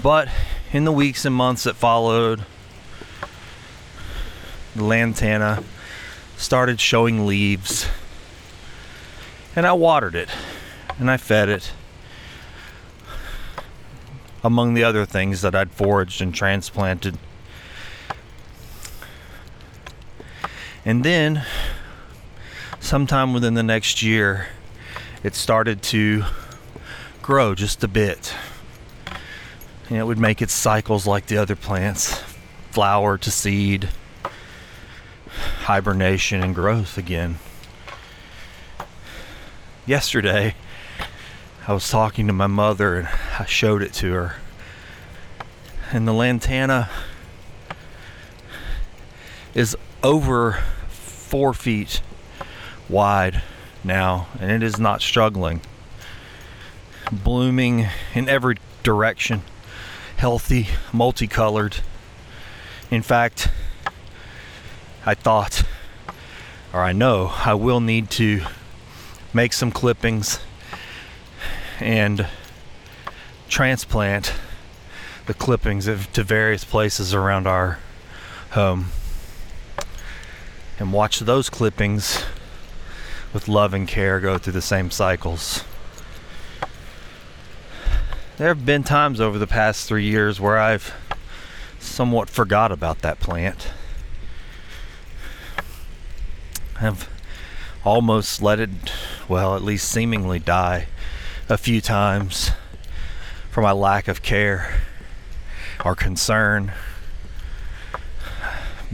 But 0.04 0.30
in 0.72 0.86
the 0.86 0.92
weeks 0.92 1.26
and 1.26 1.36
months 1.36 1.64
that 1.64 1.76
followed, 1.76 2.46
the 4.76 4.84
lantana 4.84 5.64
started 6.38 6.80
showing 6.80 7.26
leaves. 7.26 7.88
And 9.56 9.68
I 9.68 9.74
watered 9.74 10.16
it 10.16 10.30
and 11.00 11.10
I 11.10 11.18
fed 11.18 11.50
it. 11.50 11.72
Among 14.44 14.74
the 14.74 14.84
other 14.84 15.06
things 15.06 15.42
that 15.42 15.54
I'd 15.54 15.72
foraged 15.72 16.22
and 16.22 16.34
transplanted. 16.34 17.18
And 20.84 21.04
then, 21.04 21.46
sometime 22.80 23.34
within 23.34 23.54
the 23.54 23.62
next 23.62 24.02
year, 24.02 24.48
it 25.24 25.36
started 25.36 25.84
to 25.84 26.24
grow 27.22 27.54
just 27.54 27.84
a 27.84 27.88
bit. 27.88 28.34
And 29.90 30.00
it 30.00 30.04
would 30.06 30.18
make 30.18 30.42
its 30.42 30.54
cycles 30.54 31.06
like 31.06 31.28
the 31.28 31.38
other 31.38 31.56
plants 31.56 32.20
flower 32.72 33.18
to 33.20 33.30
seed, 33.30 33.90
hibernation, 35.64 36.44
and 36.44 36.54
growth 36.56 36.98
again. 36.98 37.40
Yesterday, 39.86 40.56
I 41.68 41.74
was 41.74 41.90
talking 41.90 42.28
to 42.28 42.34
my 42.34 42.48
mother 42.48 42.98
and 42.98 43.10
I 43.40 43.46
showed 43.46 43.82
it 43.82 43.94
to 43.94 44.14
her. 44.14 44.36
And 45.92 46.08
the 46.08 46.14
lantana 46.14 46.90
is 49.54 49.76
over 50.04 50.64
four 50.90 51.54
feet 51.54 52.02
wide 52.88 53.42
now, 53.84 54.28
and 54.40 54.52
it 54.52 54.64
is 54.64 54.80
not 54.80 55.02
struggling 55.02 55.62
blooming 57.12 57.88
in 58.14 58.30
every 58.30 58.58
direction, 58.84 59.42
healthy, 60.18 60.68
multicolored. 60.94 61.78
In 62.90 63.02
fact, 63.02 63.50
I 65.04 65.16
thought, 65.16 65.64
or 66.72 66.82
I 66.82 66.92
know, 66.92 67.32
I 67.44 67.56
will 67.56 67.80
need 67.80 68.12
to 68.12 68.42
make 69.34 69.52
some 69.52 69.72
clippings 69.72 70.40
and 71.80 72.28
transplant 73.50 74.34
the 75.26 75.34
clippings 75.34 75.86
to 75.86 76.24
various 76.24 76.64
places 76.64 77.14
around 77.14 77.48
our 77.48 77.80
home 78.52 78.88
and 80.78 80.94
watch 80.94 81.20
those 81.20 81.50
clippings 81.50 82.24
with 83.34 83.48
love 83.48 83.74
and 83.74 83.88
care 83.88 84.20
go 84.20 84.38
through 84.38 84.54
the 84.54 84.62
same 84.62 84.92
cycles. 84.92 85.64
There 88.38 88.50
have 88.50 88.66
been 88.66 88.84
times 88.84 89.20
over 89.20 89.40
the 89.40 89.48
past 89.48 89.88
three 89.88 90.06
years 90.06 90.40
where 90.40 90.58
I've 90.58 90.94
somewhat 91.80 92.30
forgot 92.30 92.72
about 92.72 93.00
that 93.00 93.20
plant. 93.20 93.68
I've 96.84 97.08
almost 97.86 98.42
let 98.42 98.60
it, 98.60 98.72
well, 99.30 99.56
at 99.56 99.62
least 99.62 99.88
seemingly 99.88 100.40
die 100.40 100.88
a 101.48 101.56
few 101.56 101.80
times 101.80 102.50
for 103.52 103.62
my 103.62 103.72
lack 103.72 104.08
of 104.08 104.24
care 104.24 104.82
or 105.86 105.94
concern, 105.94 106.72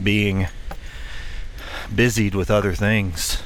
being 0.03 0.47
busied 1.95 2.35
with 2.35 2.51
other 2.51 2.73
things, 2.73 3.41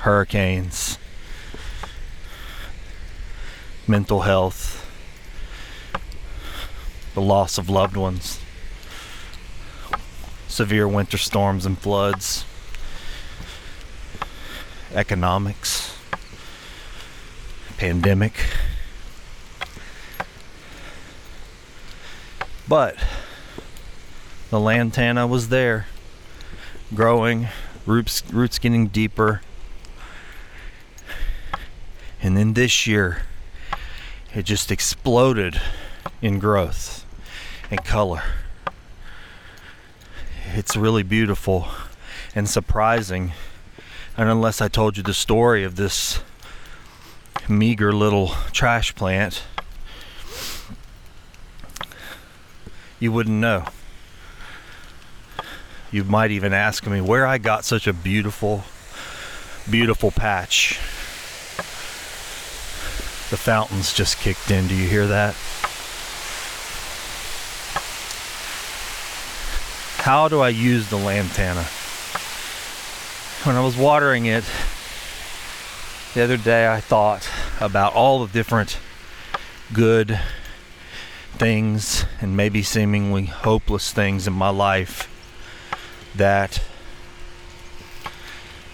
hurricanes, 0.00 0.98
mental 3.86 4.22
health, 4.22 4.84
the 7.14 7.22
loss 7.22 7.56
of 7.56 7.70
loved 7.70 7.96
ones, 7.96 8.40
severe 10.48 10.88
winter 10.88 11.18
storms 11.18 11.64
and 11.64 11.78
floods, 11.78 12.44
economics, 14.92 15.96
pandemic. 17.76 18.34
But 22.66 22.96
the 24.50 24.60
lantana 24.60 25.26
was 25.26 25.48
there, 25.48 25.86
growing, 26.94 27.48
roots 27.86 28.22
roots 28.32 28.58
getting 28.58 28.88
deeper. 28.88 29.42
And 32.22 32.36
then 32.36 32.54
this 32.54 32.86
year, 32.86 33.22
it 34.34 34.44
just 34.44 34.70
exploded 34.70 35.60
in 36.22 36.38
growth 36.38 37.04
and 37.70 37.84
color. 37.84 38.22
It's 40.54 40.76
really 40.76 41.02
beautiful 41.02 41.68
and 42.34 42.48
surprising. 42.48 43.32
And 44.16 44.28
unless 44.28 44.60
I 44.60 44.68
told 44.68 44.96
you 44.96 45.02
the 45.02 45.14
story 45.14 45.64
of 45.64 45.76
this 45.76 46.20
meager 47.48 47.92
little 47.92 48.28
trash 48.52 48.94
plant, 48.94 49.42
you 53.00 53.10
wouldn't 53.10 53.38
know. 53.38 53.66
You 55.90 56.04
might 56.04 56.30
even 56.30 56.52
ask 56.52 56.86
me 56.86 57.00
where 57.00 57.26
I 57.26 57.38
got 57.38 57.64
such 57.64 57.86
a 57.86 57.92
beautiful, 57.92 58.64
beautiful 59.70 60.10
patch 60.10 60.78
the 63.34 63.38
fountains 63.38 63.92
just 63.92 64.20
kicked 64.20 64.50
in. 64.52 64.68
Do 64.68 64.76
you 64.76 64.88
hear 64.88 65.08
that? 65.08 65.34
How 70.04 70.28
do 70.28 70.40
I 70.40 70.50
use 70.50 70.88
the 70.88 70.98
lantana? 70.98 71.66
When 73.44 73.56
I 73.56 73.60
was 73.60 73.76
watering 73.76 74.24
it, 74.24 74.42
the 76.14 76.24
other 76.24 76.38
day 76.38 76.66
I 76.66 76.80
thought 76.80 77.28
about 77.60 77.92
all 77.92 78.24
the 78.24 78.32
different 78.32 78.78
good 79.70 80.18
things 81.32 82.06
and 82.22 82.34
maybe 82.38 82.62
seemingly 82.62 83.26
hopeless 83.26 83.92
things 83.92 84.26
in 84.26 84.32
my 84.32 84.48
life 84.48 85.10
that 86.14 86.62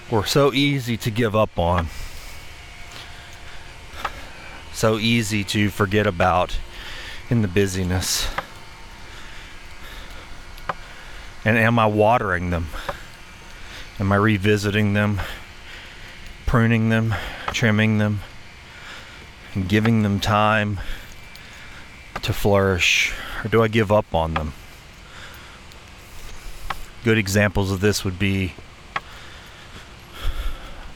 were 0.08 0.24
so 0.24 0.52
easy 0.52 0.96
to 0.98 1.10
give 1.10 1.34
up 1.34 1.58
on, 1.58 1.88
so 4.72 5.00
easy 5.00 5.42
to 5.42 5.68
forget 5.70 6.06
about 6.06 6.60
in 7.28 7.42
the 7.42 7.48
busyness. 7.48 8.28
And 11.44 11.58
am 11.58 11.76
I 11.80 11.86
watering 11.86 12.50
them? 12.50 12.68
Am 14.00 14.10
I 14.12 14.16
revisiting 14.16 14.94
them, 14.94 15.20
pruning 16.46 16.88
them, 16.88 17.14
trimming 17.48 17.98
them, 17.98 18.20
and 19.52 19.68
giving 19.68 20.02
them 20.02 20.20
time 20.20 20.80
to 22.22 22.32
flourish? 22.32 23.12
Or 23.44 23.48
do 23.48 23.62
I 23.62 23.68
give 23.68 23.92
up 23.92 24.14
on 24.14 24.32
them? 24.32 24.54
Good 27.04 27.18
examples 27.18 27.70
of 27.70 27.80
this 27.80 28.02
would 28.02 28.18
be 28.18 28.54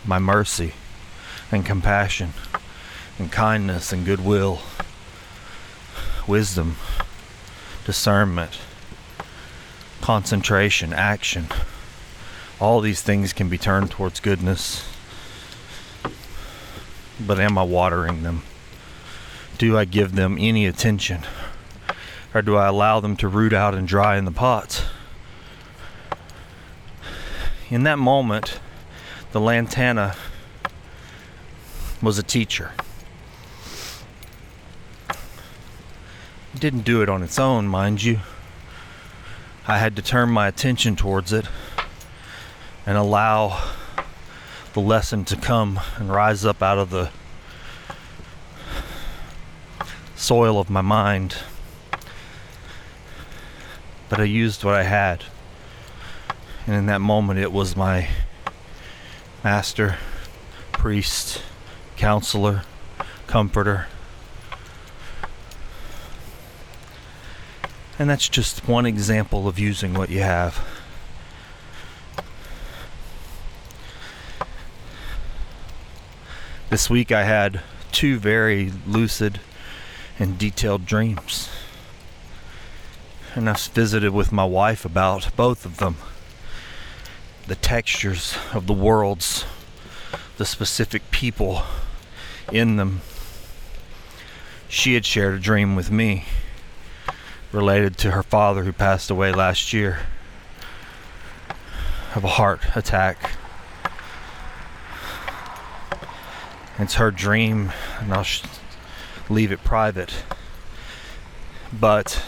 my 0.06 0.18
mercy 0.18 0.72
and 1.52 1.66
compassion 1.66 2.32
and 3.18 3.30
kindness 3.30 3.92
and 3.92 4.06
goodwill, 4.06 4.60
wisdom, 6.26 6.76
discernment, 7.84 8.58
concentration, 10.00 10.94
action. 10.94 11.48
All 12.64 12.80
these 12.80 13.02
things 13.02 13.34
can 13.34 13.50
be 13.50 13.58
turned 13.58 13.90
towards 13.90 14.20
goodness. 14.20 14.88
But 17.20 17.38
am 17.38 17.58
I 17.58 17.62
watering 17.62 18.22
them? 18.22 18.42
Do 19.58 19.76
I 19.76 19.84
give 19.84 20.14
them 20.14 20.38
any 20.40 20.64
attention? 20.64 21.24
Or 22.32 22.40
do 22.40 22.56
I 22.56 22.68
allow 22.68 23.00
them 23.00 23.18
to 23.18 23.28
root 23.28 23.52
out 23.52 23.74
and 23.74 23.86
dry 23.86 24.16
in 24.16 24.24
the 24.24 24.32
pots? 24.32 24.86
In 27.68 27.82
that 27.82 27.98
moment, 27.98 28.58
the 29.32 29.42
lantana 29.42 30.16
was 32.00 32.18
a 32.18 32.22
teacher. 32.22 32.72
It 35.10 36.60
didn't 36.60 36.86
do 36.86 37.02
it 37.02 37.10
on 37.10 37.22
its 37.22 37.38
own, 37.38 37.68
mind 37.68 38.02
you. 38.02 38.20
I 39.68 39.76
had 39.76 39.94
to 39.96 40.02
turn 40.02 40.30
my 40.30 40.48
attention 40.48 40.96
towards 40.96 41.30
it 41.30 41.44
and 42.86 42.96
allow 42.98 43.72
the 44.74 44.80
lesson 44.80 45.24
to 45.24 45.36
come 45.36 45.80
and 45.96 46.10
rise 46.10 46.44
up 46.44 46.62
out 46.62 46.78
of 46.78 46.90
the 46.90 47.10
soil 50.16 50.58
of 50.58 50.68
my 50.68 50.80
mind. 50.80 51.36
But 54.08 54.20
I 54.20 54.24
used 54.24 54.64
what 54.64 54.74
I 54.74 54.82
had. 54.82 55.24
And 56.66 56.74
in 56.74 56.86
that 56.86 57.00
moment, 57.00 57.38
it 57.38 57.52
was 57.52 57.76
my 57.76 58.08
master, 59.42 59.96
priest, 60.72 61.42
counselor, 61.96 62.62
comforter. 63.26 63.86
And 67.98 68.10
that's 68.10 68.28
just 68.28 68.66
one 68.66 68.86
example 68.86 69.46
of 69.46 69.58
using 69.58 69.94
what 69.94 70.10
you 70.10 70.20
have. 70.20 70.73
This 76.74 76.90
week 76.90 77.12
I 77.12 77.22
had 77.22 77.60
two 77.92 78.18
very 78.18 78.72
lucid 78.84 79.38
and 80.18 80.36
detailed 80.36 80.84
dreams. 80.84 81.48
And 83.36 83.48
I've 83.48 83.60
visited 83.60 84.10
with 84.10 84.32
my 84.32 84.44
wife 84.44 84.84
about 84.84 85.28
both 85.36 85.64
of 85.64 85.76
them 85.76 85.98
the 87.46 87.54
textures 87.54 88.36
of 88.52 88.66
the 88.66 88.72
worlds, 88.72 89.44
the 90.36 90.44
specific 90.44 91.12
people 91.12 91.62
in 92.50 92.74
them. 92.74 93.02
She 94.68 94.94
had 94.94 95.06
shared 95.06 95.34
a 95.34 95.38
dream 95.38 95.76
with 95.76 95.92
me 95.92 96.24
related 97.52 97.96
to 97.98 98.10
her 98.10 98.24
father 98.24 98.64
who 98.64 98.72
passed 98.72 99.12
away 99.12 99.30
last 99.30 99.72
year 99.72 100.00
of 102.16 102.24
a 102.24 102.34
heart 102.34 102.62
attack. 102.74 103.30
It's 106.76 106.94
her 106.94 107.12
dream, 107.12 107.72
and 108.00 108.12
I'll 108.12 108.24
sh- 108.24 108.42
leave 109.28 109.52
it 109.52 109.62
private. 109.62 110.12
But 111.72 112.20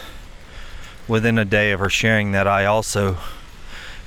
within 1.05 1.37
a 1.37 1.43
day 1.43 1.73
of 1.73 1.81
her 1.81 1.89
sharing 1.89 2.31
that, 2.31 2.47
I 2.47 2.63
also 2.63 3.17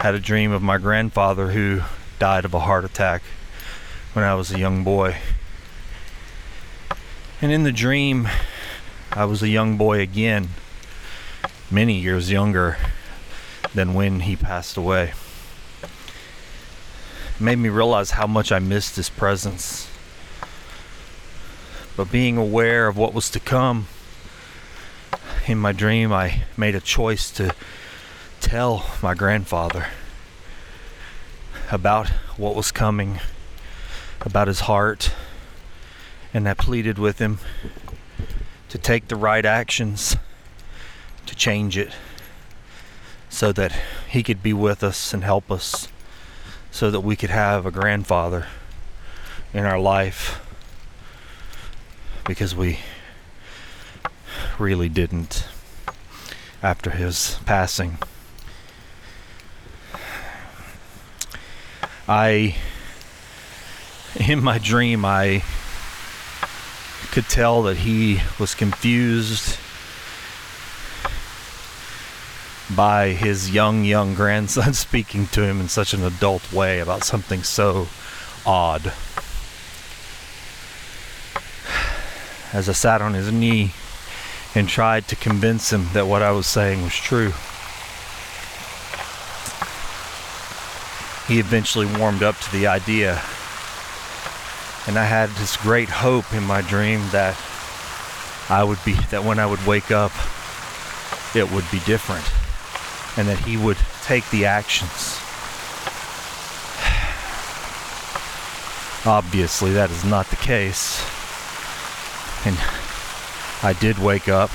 had 0.00 0.14
a 0.14 0.18
dream 0.18 0.50
of 0.50 0.62
my 0.62 0.79
grandfather 0.79 1.48
who 1.48 1.83
died 2.18 2.46
of 2.46 2.55
a 2.55 2.61
heart 2.61 2.87
attack 2.87 3.22
when 4.14 4.24
I 4.24 4.35
was 4.35 4.50
a 4.50 4.59
young 4.59 4.83
boy. 4.83 5.16
And 7.42 7.53
in 7.53 7.64
the 7.64 7.72
dream, 7.72 8.26
I 9.12 9.26
was 9.26 9.42
a 9.42 9.48
young 9.48 9.76
boy 9.76 10.00
again, 10.00 10.48
many 11.70 11.98
years 11.98 12.31
younger 12.31 12.79
than 13.74 13.92
when 13.92 14.20
he 14.20 14.37
passed 14.37 14.79
away. 14.79 15.12
It 15.83 17.40
made 17.40 17.59
me 17.59 17.68
realize 17.68 18.12
how 18.12 18.26
much 18.26 18.50
I 18.50 18.59
missed 18.59 18.96
his 18.96 19.11
presence. 19.11 19.89
But 21.96 22.11
being 22.11 22.37
aware 22.37 22.87
of 22.87 22.96
what 22.96 23.12
was 23.12 23.31
to 23.31 23.40
come, 23.40 23.88
in 25.46 25.59
my 25.59 25.72
dream, 25.72 26.12
I 26.12 26.44
made 26.57 26.74
a 26.74 26.81
choice 26.81 27.31
to 27.33 27.55
tell 28.40 28.87
my 29.03 29.14
grandfather 29.14 29.87
about 31.70 32.09
what 32.37 32.55
was 32.55 32.70
coming, 32.70 33.20
about 34.20 34.48
his 34.48 34.61
heart, 34.61 35.12
and 36.33 36.48
I 36.48 36.55
pleaded 36.55 36.98
with 36.98 37.18
him 37.18 37.38
to 38.68 38.79
take 38.79 39.09
the 39.09 39.16
right 39.16 39.44
actions 39.44 40.16
to 41.26 41.35
change 41.35 41.76
it 41.76 41.92
so 43.29 43.53
that 43.53 43.72
he 44.09 44.22
could 44.22 44.42
be 44.42 44.53
with 44.53 44.83
us 44.83 45.12
and 45.12 45.24
help 45.24 45.50
us 45.50 45.88
so 46.70 46.90
that 46.90 47.00
we 47.00 47.16
could 47.16 47.31
have 47.31 47.66
a 47.66 47.70
grandfather 47.70 48.46
in 49.53 49.64
our 49.64 49.79
life 49.79 50.40
because 52.31 52.55
we 52.55 52.79
really 54.57 54.88
didn't 54.88 55.49
after 56.62 56.90
his 56.90 57.40
passing. 57.45 57.99
I, 62.07 62.55
in 64.14 64.45
my 64.45 64.59
dream, 64.59 65.05
I 65.05 65.43
could 67.11 67.29
tell 67.29 67.64
that 67.64 67.79
he 67.79 68.21
was 68.38 68.55
confused 68.55 69.59
by 72.77 73.09
his 73.09 73.51
young, 73.51 73.83
young 73.85 74.14
grandson 74.14 74.73
speaking 74.87 75.27
to 75.33 75.43
him 75.43 75.61
in 75.61 75.69
such 75.69 75.95
an 75.95 76.05
adult 76.05 76.53
way 76.53 76.79
about 76.79 77.03
something 77.03 77.43
so 77.43 77.88
odd. 78.47 78.93
As 82.52 82.68
I 82.68 82.72
sat 82.72 83.02
on 83.02 83.14
his 83.14 83.30
knee 83.32 83.72
and 84.54 84.68
tried 84.68 85.08
to 85.08 85.16
convince 85.16 85.72
him 85.72 85.86
that 85.92 86.06
what 86.06 86.22
I 86.22 86.32
was 86.32 86.46
saying 86.46 86.82
was 86.82 86.94
true. 86.94 87.32
he 91.30 91.38
eventually 91.38 91.86
warmed 91.86 92.24
up 92.24 92.36
to 92.40 92.50
the 92.50 92.66
idea. 92.66 93.12
And 94.88 94.98
I 94.98 95.04
had 95.04 95.30
this 95.30 95.56
great 95.56 95.88
hope 95.88 96.32
in 96.34 96.42
my 96.42 96.60
dream 96.60 97.00
that 97.12 97.38
I 98.48 98.64
would 98.64 98.84
be, 98.84 98.94
that 99.10 99.22
when 99.22 99.38
I 99.38 99.46
would 99.46 99.64
wake 99.64 99.92
up, 99.92 100.10
it 101.36 101.48
would 101.52 101.70
be 101.70 101.78
different. 101.86 102.26
And 103.16 103.28
that 103.28 103.38
he 103.46 103.56
would 103.56 103.76
take 104.02 104.28
the 104.30 104.44
actions. 104.46 105.20
Obviously, 109.06 109.72
that 109.74 109.92
is 109.92 110.04
not 110.04 110.26
the 110.30 110.36
case. 110.36 111.00
And 112.44 112.57
I 113.62 113.76
did 113.79 113.98
wake 113.98 114.29
up 114.29 114.50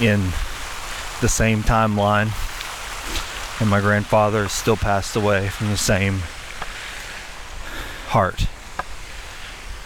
in 0.00 0.20
the 1.20 1.28
same 1.28 1.62
timeline 1.62 2.32
and 3.60 3.68
my 3.68 3.80
grandfather 3.80 4.48
still 4.48 4.76
passed 4.76 5.16
away 5.16 5.48
from 5.48 5.68
the 5.68 5.76
same 5.76 6.20
heart 8.08 8.46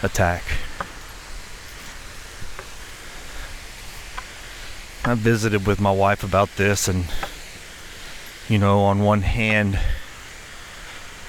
attack. 0.03 0.43
I 5.05 5.15
visited 5.15 5.65
with 5.65 5.81
my 5.81 5.91
wife 5.91 6.23
about 6.23 6.55
this, 6.55 6.87
and 6.87 7.05
you 8.47 8.59
know, 8.59 8.81
on 8.81 8.99
one 8.99 9.21
hand, 9.21 9.79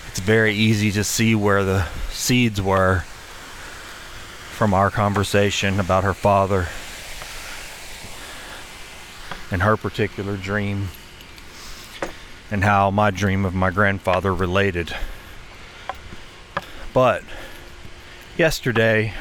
it's 0.09 0.21
very 0.21 0.55
easy 0.55 0.93
to 0.93 1.03
see 1.03 1.35
where 1.35 1.65
the 1.65 1.87
seeds 2.11 2.61
were 2.61 3.05
from 4.55 4.73
our 4.73 4.89
conversation 4.89 5.81
about 5.81 6.05
her 6.05 6.15
father 6.15 6.69
and 9.51 9.63
her 9.63 9.77
particular 9.77 10.37
dream 10.37 10.89
and 12.53 12.63
how 12.63 12.89
my 12.89 13.11
dream 13.11 13.45
of 13.45 13.53
my 13.53 13.71
grandfather 13.71 14.33
related. 14.33 14.95
But 16.93 17.25
yesterday, 18.39 19.13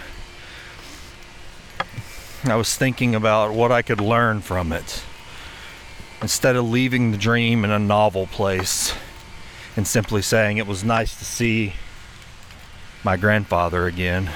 I 2.43 2.55
was 2.55 2.75
thinking 2.75 3.15
about 3.15 3.53
what 3.53 3.71
I 3.71 3.81
could 3.81 3.99
learn 3.99 4.41
from 4.41 4.71
it. 4.71 5.03
Instead 6.21 6.55
of 6.55 6.69
leaving 6.69 7.11
the 7.11 7.17
dream 7.17 7.65
in 7.65 7.71
a 7.71 7.79
novel 7.79 8.27
place 8.27 8.93
and 9.75 9.87
simply 9.87 10.21
saying 10.21 10.57
it 10.57 10.67
was 10.67 10.83
nice 10.83 11.17
to 11.17 11.25
see 11.25 11.73
my 13.03 13.17
grandfather 13.17 13.87
again, 13.87 14.29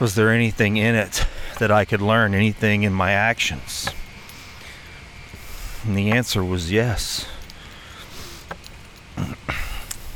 was 0.00 0.14
there 0.14 0.30
anything 0.30 0.78
in 0.78 0.94
it 0.94 1.26
that 1.58 1.70
I 1.70 1.84
could 1.84 2.00
learn, 2.00 2.34
anything 2.34 2.82
in 2.82 2.92
my 2.92 3.12
actions? 3.12 3.90
And 5.84 5.96
the 5.96 6.10
answer 6.10 6.42
was 6.42 6.72
yes. 6.72 7.26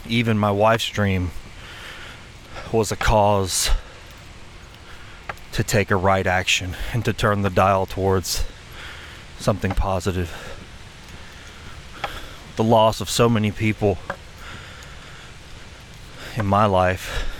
Even 0.06 0.38
my 0.38 0.50
wife's 0.50 0.88
dream 0.88 1.30
was 2.72 2.90
a 2.90 2.96
cause 2.96 3.70
to 5.52 5.62
take 5.62 5.90
a 5.90 5.96
right 5.96 6.26
action 6.26 6.74
and 6.94 7.04
to 7.04 7.12
turn 7.12 7.42
the 7.42 7.50
dial 7.50 7.84
towards 7.84 8.44
something 9.38 9.72
positive. 9.72 10.32
The 12.56 12.64
loss 12.64 13.02
of 13.02 13.10
so 13.10 13.28
many 13.28 13.52
people 13.52 13.98
in 16.36 16.46
my 16.46 16.64
life 16.64 17.33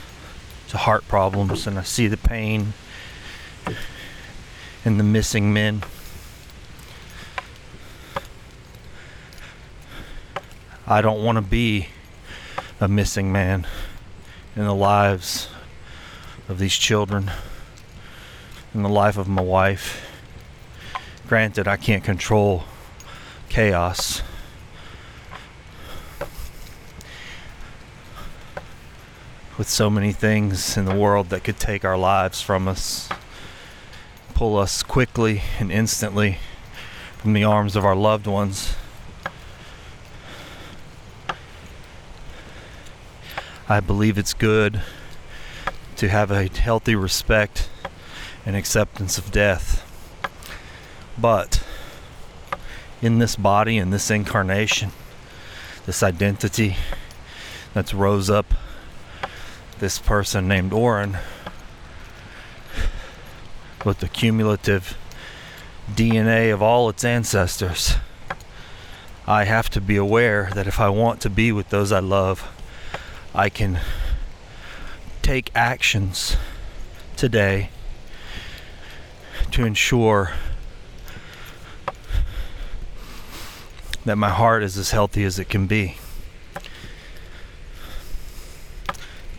to 0.75 0.79
heart 0.79 1.07
problems, 1.07 1.69
and 1.69 1.79
I 1.79 1.85
see 1.85 2.09
the 2.09 2.17
pain 2.17 2.73
and 4.85 4.99
the 4.99 5.05
missing 5.05 5.53
men. 5.53 5.85
I 10.85 11.01
don't 11.01 11.23
want 11.23 11.37
to 11.37 11.43
be 11.43 11.91
a 12.81 12.89
missing 12.89 13.31
man 13.31 13.69
in 14.57 14.65
the 14.65 14.75
lives 14.75 15.49
of 16.49 16.59
these 16.59 16.75
children, 16.75 17.31
in 18.75 18.83
the 18.83 18.89
life 18.89 19.17
of 19.17 19.29
my 19.29 19.43
wife. 19.43 20.11
Granted, 21.29 21.69
I 21.69 21.77
can't 21.77 22.03
control 22.03 22.65
chaos. 23.49 24.23
With 29.57 29.69
so 29.69 29.88
many 29.88 30.11
things 30.11 30.77
in 30.77 30.85
the 30.85 30.97
world 30.97 31.29
that 31.29 31.45
could 31.45 31.61
take 31.61 31.85
our 31.85 31.97
lives 31.97 32.40
from 32.40 32.67
us, 32.67 33.09
pull 34.35 34.59
us 34.59 34.83
quickly 34.83 35.43
and 35.61 35.71
instantly 35.71 36.38
from 37.19 37.35
the 37.35 37.45
arms 37.45 37.77
of 37.77 37.85
our 37.85 37.95
loved 37.95 38.27
ones. 38.27 38.75
I 43.69 43.79
believe 43.79 44.19
it's 44.19 44.35
good 44.35 44.83
to 45.99 46.09
have 46.09 46.33
a 46.33 46.49
healthy 46.49 46.97
respect 46.97 47.71
and 48.45 48.57
acceptance 48.57 49.19
of 49.19 49.31
death. 49.31 49.83
But 51.17 51.62
in 53.01 53.21
this 53.21 53.37
body, 53.37 53.79
in 53.79 53.90
this 53.90 54.11
incarnation, 54.11 54.90
this 55.87 56.03
identity 56.03 56.75
that's 57.73 57.95
rose 57.95 58.29
up, 58.29 58.53
this 59.79 59.99
person 59.99 60.49
named 60.49 60.73
Oran, 60.73 61.19
with 63.85 63.99
the 63.99 64.09
cumulative 64.09 64.97
DNA 65.93 66.53
of 66.53 66.63
all 66.63 66.89
its 66.89 67.05
ancestors, 67.05 67.95
I 69.27 69.45
have 69.45 69.71
to 69.71 69.81
be 69.81 69.97
aware 69.97 70.51
that 70.55 70.67
if 70.67 70.81
I 70.81 70.89
want 70.89 71.21
to 71.23 71.31
be 71.31 71.53
with 71.53 71.71
those 71.71 71.93
I 71.93 72.01
love, 72.01 72.51
I 73.35 73.49
can 73.49 73.81
take 75.23 75.51
actions 75.55 76.37
today 77.17 77.71
to 79.51 79.65
ensure 79.65 80.33
that 84.05 84.17
my 84.17 84.29
heart 84.29 84.63
is 84.63 84.77
as 84.77 84.91
healthy 84.91 85.25
as 85.25 85.39
it 85.39 85.49
can 85.49 85.67
be. 85.67 85.97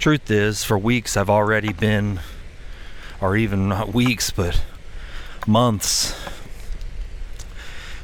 Truth 0.05 0.29
is, 0.29 0.63
for 0.63 0.77
weeks 0.77 1.17
I've 1.17 1.31
already 1.31 1.73
been, 1.73 2.19
or 3.19 3.35
even 3.35 3.67
not 3.67 3.91
weeks, 3.91 4.29
but 4.29 4.63
months, 5.47 6.13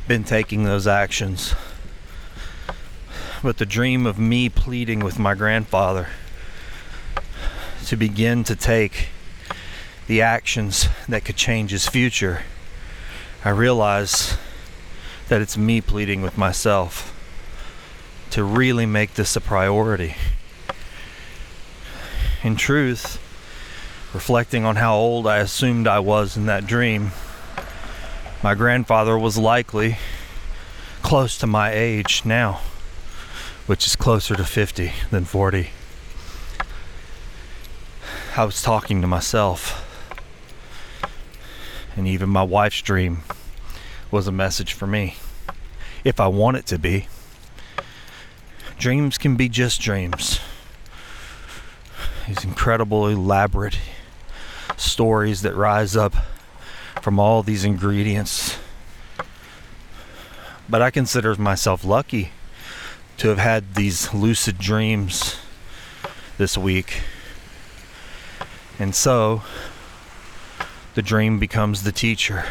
been 0.07 0.23
taking 0.23 0.63
those 0.63 0.87
actions 0.87 1.53
but 3.43 3.59
the 3.59 3.67
dream 3.67 4.07
of 4.07 4.17
me 4.17 4.49
pleading 4.49 5.01
with 5.01 5.19
my 5.19 5.35
grandfather 5.35 6.07
to 7.85 7.95
begin 7.95 8.43
to 8.45 8.55
take 8.55 9.09
the 10.07 10.23
actions 10.23 10.87
that 11.07 11.23
could 11.23 11.35
change 11.35 11.69
his 11.69 11.87
future, 11.87 12.41
I 13.45 13.49
realize 13.49 14.39
that 15.29 15.39
it's 15.39 15.55
me 15.55 15.81
pleading 15.81 16.23
with 16.23 16.35
myself 16.35 17.15
to 18.31 18.43
really 18.43 18.87
make 18.87 19.13
this 19.13 19.35
a 19.35 19.41
priority. 19.41 20.15
In 22.43 22.55
truth, 22.55 23.19
reflecting 24.13 24.65
on 24.65 24.75
how 24.75 24.95
old 24.95 25.27
I 25.27 25.37
assumed 25.37 25.87
I 25.87 25.99
was 25.99 26.35
in 26.35 26.47
that 26.47 26.65
dream, 26.65 27.11
my 28.43 28.55
grandfather 28.55 29.17
was 29.17 29.37
likely 29.37 29.97
close 31.03 31.37
to 31.37 31.47
my 31.47 31.71
age 31.71 32.23
now 32.25 32.61
which 33.71 33.85
is 33.85 33.95
closer 33.95 34.35
to 34.35 34.43
50 34.43 34.91
than 35.11 35.23
40. 35.23 35.69
I 38.35 38.43
was 38.43 38.61
talking 38.61 38.99
to 39.01 39.07
myself. 39.07 39.87
And 41.95 42.07
even 42.07 42.29
my 42.29 42.43
wife's 42.43 42.81
dream 42.81 43.19
was 44.11 44.27
a 44.27 44.31
message 44.31 44.73
for 44.73 44.87
me. 44.87 45.15
If 46.03 46.19
I 46.19 46.27
want 46.27 46.57
it 46.57 46.65
to 46.67 46.79
be. 46.79 47.07
Dreams 48.77 49.17
can 49.17 49.35
be 49.35 49.47
just 49.47 49.79
dreams. 49.79 50.41
These 52.27 52.43
incredible, 52.43 53.07
elaborate 53.07 53.79
stories 54.77 55.41
that 55.41 55.55
rise 55.55 55.95
up 55.95 56.15
from 57.01 57.19
all 57.19 57.43
these 57.43 57.63
ingredients. 57.63 58.57
But 60.69 60.81
I 60.81 60.91
consider 60.91 61.35
myself 61.35 61.83
lucky 61.83 62.31
to 63.17 63.29
have 63.29 63.37
had 63.37 63.75
these 63.75 64.13
lucid 64.13 64.57
dreams 64.57 65.37
this 66.37 66.57
week. 66.57 67.01
And 68.79 68.95
so 68.95 69.43
the 70.95 71.01
dream 71.01 71.39
becomes 71.39 71.83
the 71.83 71.91
teacher, 71.91 72.45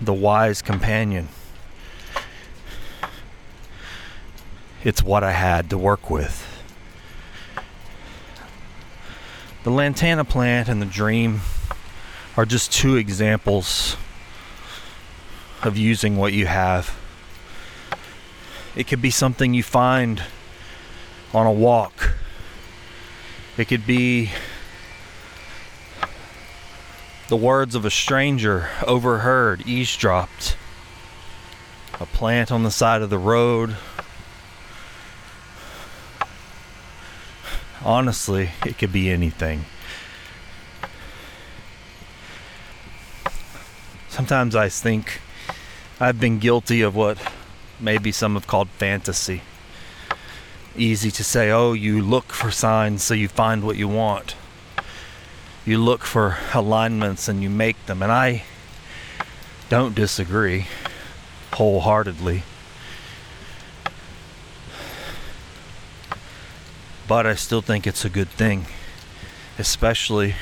the 0.00 0.14
wise 0.14 0.62
companion. 0.62 1.28
It's 4.82 5.02
what 5.02 5.22
I 5.22 5.32
had 5.32 5.68
to 5.70 5.78
work 5.78 6.08
with. 6.10 6.49
The 9.64 9.70
lantana 9.70 10.24
plant 10.24 10.68
and 10.68 10.80
the 10.80 10.86
dream 10.86 11.40
are 12.36 12.46
just 12.46 12.72
two 12.72 12.96
examples 12.96 13.96
of 15.62 15.76
using 15.76 16.16
what 16.16 16.32
you 16.32 16.46
have 16.46 16.96
it 18.76 18.86
could 18.86 19.02
be 19.02 19.10
something 19.10 19.52
you 19.52 19.62
find 19.62 20.22
on 21.34 21.46
a 21.46 21.52
walk. 21.52 22.14
It 23.56 23.66
could 23.66 23.86
be 23.86 24.30
the 27.28 27.36
words 27.36 27.74
of 27.74 27.84
a 27.84 27.90
stranger 27.90 28.68
overheard, 28.86 29.66
eavesdropped. 29.66 30.56
A 32.00 32.06
plant 32.06 32.50
on 32.50 32.62
the 32.62 32.70
side 32.70 33.02
of 33.02 33.10
the 33.10 33.18
road. 33.18 33.76
Honestly, 37.82 38.50
it 38.66 38.76
could 38.76 38.92
be 38.92 39.10
anything. 39.10 39.64
Sometimes 44.08 44.54
I 44.54 44.68
think 44.68 45.20
I've 45.98 46.20
been 46.20 46.38
guilty 46.38 46.82
of 46.82 46.94
what 46.94 47.18
maybe 47.78 48.12
some 48.12 48.34
have 48.34 48.46
called 48.46 48.68
fantasy. 48.70 49.42
Easy 50.76 51.10
to 51.10 51.24
say, 51.24 51.50
oh, 51.50 51.72
you 51.72 52.02
look 52.02 52.32
for 52.32 52.50
signs 52.50 53.02
so 53.02 53.14
you 53.14 53.28
find 53.28 53.64
what 53.64 53.76
you 53.76 53.88
want. 53.88 54.34
You 55.64 55.78
look 55.78 56.04
for 56.04 56.36
alignments 56.52 57.28
and 57.28 57.42
you 57.42 57.48
make 57.48 57.86
them. 57.86 58.02
And 58.02 58.12
I 58.12 58.44
don't 59.68 59.94
disagree 59.94 60.66
wholeheartedly. 61.54 62.42
But 67.10 67.26
I 67.26 67.34
still 67.34 67.60
think 67.60 67.88
it's 67.88 68.04
a 68.04 68.08
good 68.08 68.28
thing, 68.28 68.66
especially 69.58 70.36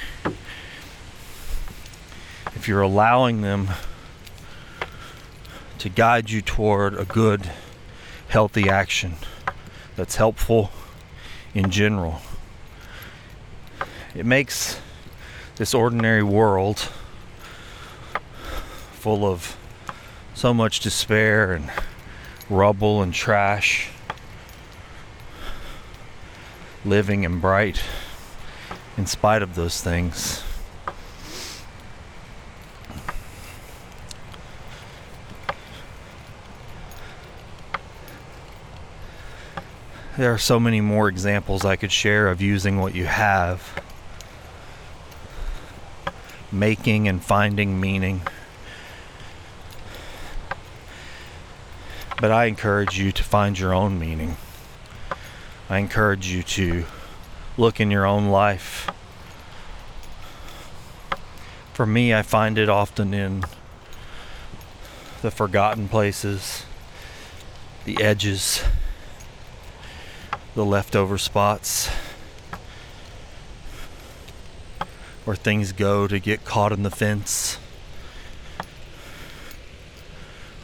if 2.55 2.69
you're 2.69 2.83
allowing 2.83 3.41
them 3.41 3.69
to 5.79 5.89
guide 5.89 6.29
you 6.29 6.43
toward 6.43 6.93
a 6.93 7.07
good, 7.07 7.51
healthy 8.29 8.69
action 8.69 9.15
that's 9.97 10.17
helpful 10.17 10.71
in 11.55 11.71
general. 11.71 12.21
It 14.15 14.27
makes 14.27 14.79
this 15.57 15.73
ordinary 15.73 16.23
world 16.23 16.81
full 18.93 19.25
of 19.25 19.57
so 20.35 20.53
much 20.53 20.81
despair 20.81 21.55
and 21.55 21.71
rubble 22.51 23.01
and 23.01 23.15
trash 23.15 23.89
living 26.85 27.25
and 27.25 27.41
bright 27.41 27.83
in 28.97 29.07
spite 29.07 29.43
of 29.43 29.55
those 29.55 29.81
things. 29.81 30.43
There 40.19 40.35
are 40.35 40.39
so 40.39 40.59
many 40.59 40.81
more 40.81 41.09
examples 41.09 41.65
I 41.65 41.77
could 41.77 41.93
share 41.93 42.27
of 42.27 42.43
using 42.43 42.79
what 42.81 42.93
you 42.93 43.07
have, 43.07 43.81
making 46.51 47.07
and 47.07 47.23
finding 47.23 47.81
meaning. 47.81 48.23
But 52.21 52.33
I 52.33 52.47
encourage 52.47 52.99
you 52.99 53.13
to 53.13 53.23
find 53.23 53.57
your 53.57 53.73
own 53.73 54.01
meaning. 54.01 54.37
I 55.71 55.79
encourage 55.79 56.29
you 56.29 56.43
to 56.43 56.85
look 57.57 57.81
in 57.81 57.91
your 57.91 58.07
own 58.07 58.29
life. 58.29 58.91
For 61.75 61.85
me, 61.85 62.15
I 62.15 62.23
find 62.23 62.59
it 62.59 62.69
often 62.69 63.13
in 63.13 63.45
the 65.23 65.31
forgotten 65.31 65.89
places, 65.89 66.65
the 67.85 68.03
edges 68.03 68.63
the 70.59 70.65
leftover 70.65 71.19
spots 71.19 71.89
where 75.25 75.37
things 75.37 75.71
go 75.71 76.09
to 76.09 76.19
get 76.19 76.45
caught 76.45 76.73
in 76.73 76.83
the 76.83 76.91
fence 76.91 77.59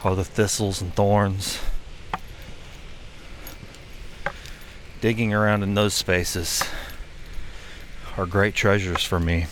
or 0.03 0.13
the 0.13 0.25
thistles 0.25 0.81
and 0.81 0.93
thorns. 0.93 1.59
Digging 5.01 5.33
around 5.33 5.63
in 5.63 5.73
those 5.73 5.93
spaces 5.93 6.63
are 8.17 8.25
great 8.25 8.55
treasures 8.55 9.03
for 9.03 9.19
me. 9.19 9.45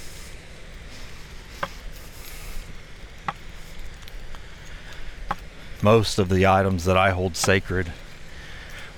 Most 5.81 6.17
of 6.17 6.29
the 6.29 6.47
items 6.47 6.85
that 6.85 6.97
I 6.97 7.11
hold 7.11 7.35
sacred 7.35 7.91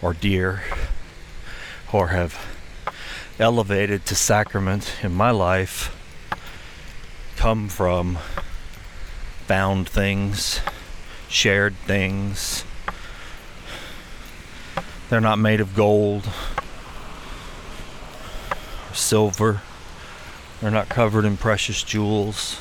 or 0.01 0.13
dear 0.13 0.63
or 1.91 2.09
have 2.09 2.37
elevated 3.39 4.05
to 4.05 4.15
sacrament 4.15 4.93
in 5.01 5.13
my 5.13 5.31
life 5.31 5.95
come 7.37 7.69
from 7.69 8.17
found 9.47 9.89
things, 9.89 10.61
shared 11.27 11.75
things. 11.85 12.63
They're 15.15 15.21
not 15.21 15.39
made 15.39 15.61
of 15.61 15.73
gold 15.73 16.27
or 18.89 18.93
silver. 18.93 19.61
They're 20.59 20.69
not 20.69 20.89
covered 20.89 21.23
in 21.23 21.37
precious 21.37 21.83
jewels. 21.83 22.59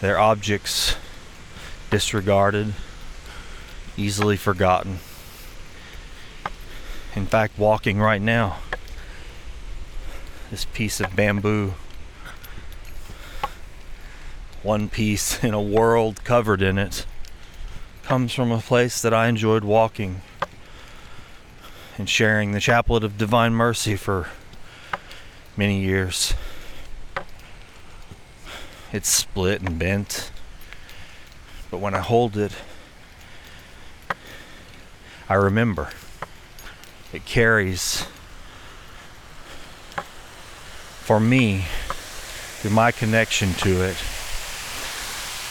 They're 0.00 0.18
objects 0.18 0.96
disregarded, 1.90 2.72
easily 3.98 4.38
forgotten 4.38 5.00
in 7.14 7.26
fact, 7.26 7.58
walking 7.58 7.98
right 7.98 8.22
now. 8.22 8.60
This 10.50 10.64
piece 10.64 10.98
of 10.98 11.14
bamboo, 11.14 11.74
one 14.62 14.88
piece 14.88 15.44
in 15.44 15.52
a 15.52 15.60
world 15.60 16.24
covered 16.24 16.62
in 16.62 16.78
it, 16.78 17.04
comes 18.06 18.32
from 18.32 18.52
a 18.52 18.58
place 18.58 19.02
that 19.02 19.12
I 19.12 19.26
enjoyed 19.26 19.64
walking 19.64 20.22
and 21.98 22.08
sharing 22.08 22.52
the 22.52 22.60
Chaplet 22.60 23.02
of 23.02 23.18
Divine 23.18 23.52
Mercy 23.52 23.96
for 23.96 24.28
many 25.56 25.80
years. 25.80 26.32
It's 28.92 29.08
split 29.08 29.60
and 29.60 29.76
bent, 29.76 30.30
but 31.68 31.78
when 31.78 31.96
I 31.96 31.98
hold 31.98 32.36
it, 32.36 32.52
I 35.28 35.34
remember 35.34 35.88
it 37.12 37.24
carries 37.24 38.06
for 41.00 41.18
me 41.18 41.64
through 42.60 42.70
my 42.70 42.92
connection 42.92 43.52
to 43.54 43.82
it 43.82 43.96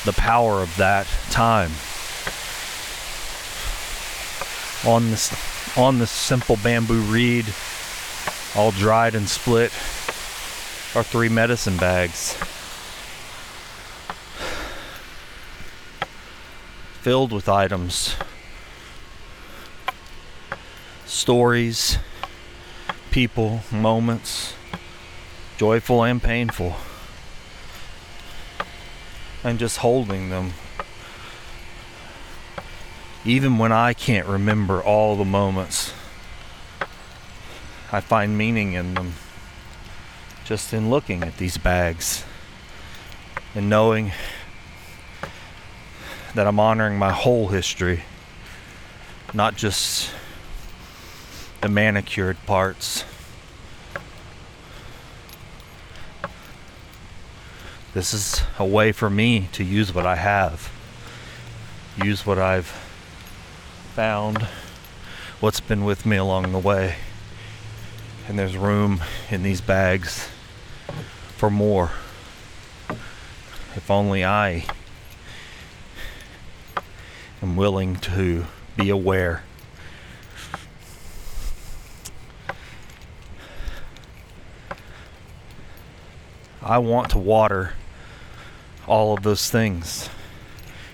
the 0.06 0.13
power 0.13 0.62
of 0.62 0.74
that 0.78 1.06
time 1.30 1.72
on 4.86 5.12
this 5.12 5.78
on 5.78 6.00
this 6.00 6.12
simple 6.12 6.58
bamboo 6.63 7.02
reed 7.02 7.45
all 8.56 8.71
dried 8.71 9.15
and 9.15 9.28
split 9.28 9.71
are 10.95 11.04
three 11.04 11.28
medicine 11.28 11.76
bags. 11.76 12.38
Filled 17.02 17.34
with 17.34 17.50
items. 17.50 18.15
Stories, 21.06 21.98
people, 23.12 23.60
moments, 23.71 24.54
joyful 25.58 26.04
and 26.04 26.24
painful, 26.24 26.76
and 29.43 29.60
just 29.60 29.78
holding 29.80 30.30
them. 30.30 30.54
Even 33.28 33.58
when 33.58 33.72
I 33.72 33.94
can't 33.94 34.28
remember 34.28 34.84
all 34.84 35.16
the 35.16 35.26
moments, 35.26 35.92
I 37.92 38.00
find 38.00 38.38
meaning 38.38 38.74
in 38.74 38.94
them 38.94 39.14
just 40.44 40.72
in 40.72 40.92
looking 40.92 41.24
at 41.24 41.38
these 41.38 41.58
bags 41.58 42.24
and 43.56 43.68
knowing 43.68 44.12
that 46.36 46.46
I'm 46.46 46.60
honoring 46.60 47.00
my 47.00 47.12
whole 47.12 47.48
history, 47.48 48.04
not 49.34 49.56
just 49.56 50.12
the 51.62 51.68
manicured 51.68 52.38
parts. 52.46 53.06
This 57.96 58.14
is 58.14 58.44
a 58.60 58.66
way 58.66 58.92
for 58.92 59.10
me 59.10 59.50
to 59.54 59.64
use 59.64 59.96
what 59.96 60.06
I 60.06 60.18
have, 60.18 60.72
use 62.04 62.23
what 62.23 62.38
I've 62.38 62.85
found, 63.96 64.46
what's 65.39 65.62
been 65.62 65.85
with 65.85 66.06
me 66.06 66.17
along 66.17 66.52
the 66.52 66.60
way. 66.60 66.98
And 68.27 68.37
there's 68.37 68.58
room 68.58 69.02
in 69.31 69.41
these 69.41 69.62
bags 69.62 70.27
for 71.37 71.50
more. 71.50 71.91
If 73.73 73.89
only 73.89 74.25
I 74.25 74.65
am 77.41 77.56
willing 77.56 77.96
to 77.96 78.48
be 78.75 78.89
aware. 78.89 79.43
I 86.62 86.79
want 86.79 87.12
to 87.12 87.17
water 87.17 87.75
all 88.87 89.13
of 89.13 89.23
those 89.23 89.50
things 89.50 90.10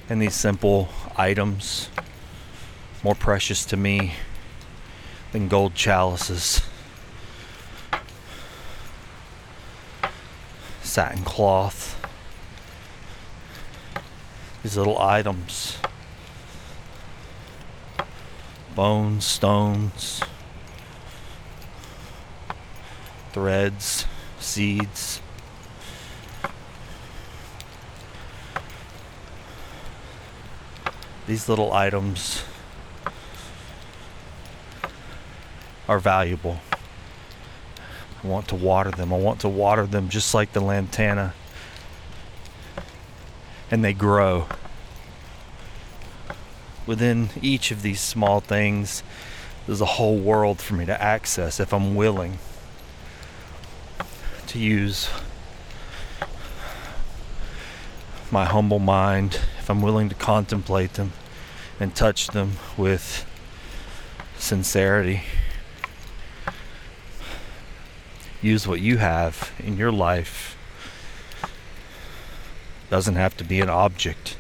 and 0.08 0.22
these 0.22 0.36
simple 0.36 0.90
items 1.18 1.90
more 3.04 3.16
precious 3.16 3.66
to 3.66 3.78
me 3.78 4.14
than 5.32 5.48
gold 5.48 5.74
chalices. 5.76 6.62
Satin 10.82 11.24
cloth. 11.24 11.98
These 14.64 14.78
little 14.78 15.00
items. 15.00 15.78
Bones, 18.76 19.26
stones, 19.26 20.22
threads, 23.34 24.06
seeds. 24.40 25.22
these 31.28 31.48
little 31.48 31.72
items 31.72 32.44
are 35.92 36.00
valuable. 36.00 36.58
I 38.24 38.28
want 38.28 38.48
to 38.48 38.56
water 38.56 38.92
them. 38.92 39.12
I 39.12 39.18
want 39.18 39.42
to 39.42 39.50
water 39.50 39.86
them 39.86 40.08
just 40.08 40.34
like 40.34 40.54
the 40.54 40.62
lantana. 40.62 41.34
And 43.70 43.84
they 43.84 43.92
grow. 43.92 44.48
Within 46.88 47.30
each 47.42 47.72
of 47.72 47.82
these 47.82 48.00
small 48.00 48.40
things, 48.40 49.04
there's 49.68 49.82
a 49.82 49.98
whole 49.98 50.18
world 50.18 50.62
for 50.62 50.76
me 50.76 50.86
to 50.86 51.02
access 51.02 51.60
if 51.60 51.74
I'm 51.74 51.94
willing 51.94 52.40
to 54.48 54.60
use 54.60 55.10
my 58.32 58.46
humble 58.46 58.80
mind, 58.80 59.42
if 59.60 59.70
I'm 59.70 59.82
willing 59.82 60.08
to 60.08 60.16
contemplate 60.16 60.94
them 60.94 61.12
and 61.82 61.94
touch 61.94 62.28
them 62.28 62.54
with 62.78 63.26
sincerity. 64.38 65.24
Use 68.42 68.68
what 68.68 68.82
you 68.82 68.98
have 68.98 69.52
in 69.60 69.78
your 69.78 69.92
life. 69.92 70.58
Doesn't 72.90 73.16
have 73.16 73.38
to 73.38 73.44
be 73.44 73.62
an 73.62 73.70
object 73.70 74.36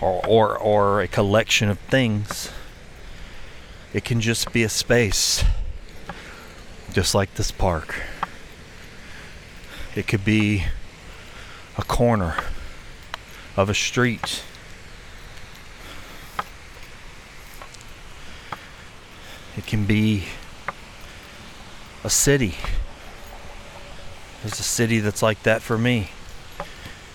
or, 0.00 0.24
or, 0.26 0.58
or 0.58 1.00
a 1.00 1.08
collection 1.08 1.70
of 1.70 1.78
things. 1.78 2.50
It 3.94 4.04
can 4.04 4.20
just 4.20 4.52
be 4.52 4.62
a 4.62 4.68
space, 4.68 5.44
just 6.92 7.14
like 7.14 7.34
this 7.34 7.50
park. 7.50 8.02
It 9.94 10.06
could 10.06 10.24
be 10.24 10.64
a 11.78 11.82
corner 11.82 12.36
of 13.56 13.70
a 13.70 13.74
street. 13.74 14.42
It 19.56 19.66
can 19.66 19.86
be 19.86 20.24
a 22.04 22.10
city. 22.10 22.54
There's 24.42 24.60
a 24.60 24.62
city 24.62 25.00
that's 25.00 25.22
like 25.22 25.42
that 25.42 25.62
for 25.62 25.78
me. 25.78 26.10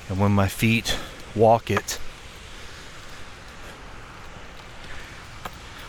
And 0.10 0.20
when 0.20 0.32
my 0.32 0.48
feet 0.48 0.98
walk 1.36 1.70
it, 1.70 2.00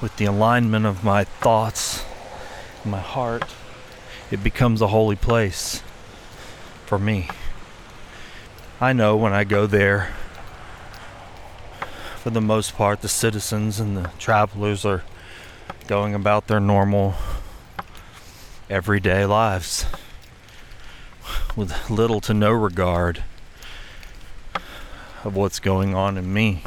with 0.00 0.16
the 0.16 0.26
alignment 0.26 0.86
of 0.86 1.02
my 1.02 1.24
thoughts, 1.24 2.04
my 2.84 3.00
heart, 3.00 3.44
it 4.30 4.42
becomes 4.42 4.80
a 4.80 4.88
holy 4.88 5.16
place 5.16 5.82
for 6.86 6.98
me. 6.98 7.28
I 8.80 8.92
know 8.92 9.16
when 9.16 9.32
I 9.32 9.44
go 9.44 9.66
there, 9.66 10.14
for 12.16 12.30
the 12.30 12.40
most 12.40 12.74
part, 12.74 13.00
the 13.00 13.08
citizens 13.08 13.80
and 13.80 13.96
the 13.96 14.10
travelers 14.18 14.84
are 14.84 15.02
going 15.86 16.14
about 16.14 16.46
their 16.46 16.60
normal, 16.60 17.14
everyday 18.70 19.26
lives 19.26 19.84
with 21.56 21.90
little 21.90 22.20
to 22.20 22.32
no 22.32 22.52
regard 22.52 23.24
of 25.24 25.34
what's 25.34 25.58
going 25.58 25.92
on 25.92 26.16
in 26.16 26.32
me. 26.32 26.62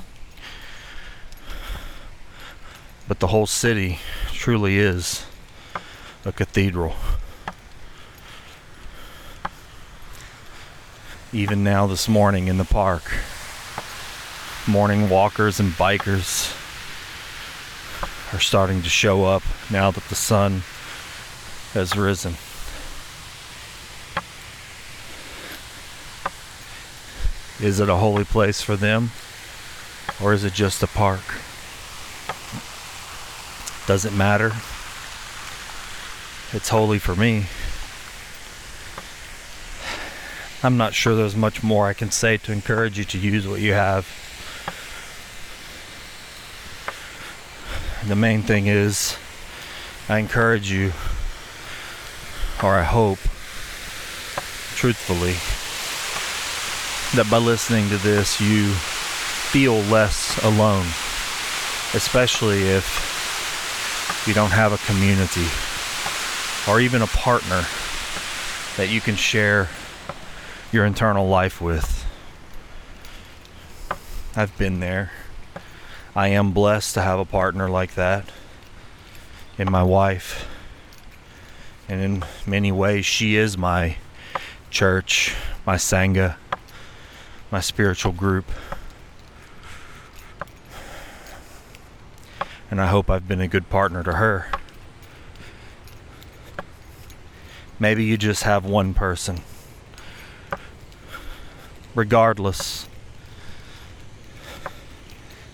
But 3.08 3.22
the 3.22 3.28
whole 3.28 3.48
city 3.48 4.00
truly 4.34 4.80
is 4.80 5.26
a 6.26 6.34
cathedral. 6.34 6.94
Even 11.32 11.64
now, 11.64 11.88
this 11.88 12.10
morning 12.10 12.50
in 12.50 12.58
the 12.58 12.66
park, 12.66 13.14
morning 14.68 15.10
walkers 15.10 15.58
and 15.58 15.72
bikers 15.72 16.54
are 18.34 18.42
starting 18.42 18.82
to 18.82 18.90
show 18.90 19.24
up 19.24 19.44
now 19.72 19.90
that 19.90 20.04
the 20.10 20.16
sun 20.16 20.64
has 21.74 21.96
risen. 21.98 22.36
Is 27.60 27.80
it 27.80 27.90
a 27.90 27.96
holy 27.96 28.24
place 28.24 28.62
for 28.62 28.76
them? 28.76 29.12
Or 30.22 30.34
is 30.34 30.44
it 30.44 30.54
just 30.54 30.84
a 30.84 30.88
park? 30.88 31.22
Doesn't 33.88 34.18
matter. 34.18 34.52
It's 36.56 36.70
holy 36.70 37.00
for 37.00 37.16
me. 37.16 37.46
I'm 40.66 40.78
not 40.78 40.94
sure 40.94 41.16
there's 41.16 41.36
much 41.36 41.62
more 41.64 41.88
I 41.88 41.94
can 41.94 42.12
say 42.12 42.38
to 42.38 42.52
encourage 42.52 42.98
you 42.98 43.04
to 43.06 43.18
use 43.18 43.48
what 43.48 43.60
you 43.60 43.74
have. 43.74 44.08
The 48.08 48.16
main 48.16 48.44
thing 48.44 48.68
is, 48.68 49.18
I 50.08 50.20
encourage 50.20 50.72
you, 50.72 50.94
or 52.64 52.76
I 52.76 52.84
hope, 52.84 53.20
truthfully, 54.76 55.36
that 57.16 57.30
by 57.30 57.38
listening 57.38 57.90
to 57.90 57.98
this, 57.98 58.40
you 58.40 58.70
feel 58.72 59.76
less 59.76 60.42
alone, 60.44 60.86
especially 61.94 62.64
if 62.64 64.24
you 64.26 64.34
don't 64.34 64.52
have 64.52 64.72
a 64.72 64.78
community 64.88 65.46
or 66.68 66.80
even 66.80 67.02
a 67.02 67.08
partner 67.08 67.66
that 68.78 68.88
you 68.90 69.02
can 69.02 69.16
share 69.16 69.70
your 70.72 70.86
internal 70.86 71.28
life 71.28 71.62
with. 71.62 72.06
I've 74.36 74.58
been 74.58 74.80
there. 74.80 75.12
I 76.16 76.30
am 76.30 76.52
blessed 76.52 76.94
to 76.96 77.02
have 77.02 77.20
a 77.20 77.26
partner 77.26 77.70
like 77.70 77.96
that 77.96 78.32
in 79.58 79.70
my 79.70 79.84
wife. 79.84 80.48
And 81.90 82.02
in 82.02 82.24
many 82.48 82.72
ways, 82.72 83.06
she 83.06 83.36
is 83.36 83.58
my 83.58 83.98
church, 84.70 85.36
my 85.66 85.76
Sangha, 85.76 86.36
my 87.52 87.60
spiritual 87.60 88.12
group. 88.12 88.46
And 92.72 92.82
I 92.82 92.88
hope 92.88 93.10
I've 93.10 93.28
been 93.28 93.42
a 93.42 93.48
good 93.48 93.70
partner 93.70 94.04
to 94.04 94.14
her. 94.14 94.48
Maybe 97.80 98.06
you 98.06 98.18
just 98.18 98.44
have 98.44 98.66
one 98.66 98.94
person. 98.94 99.42
Regardless, 101.94 102.88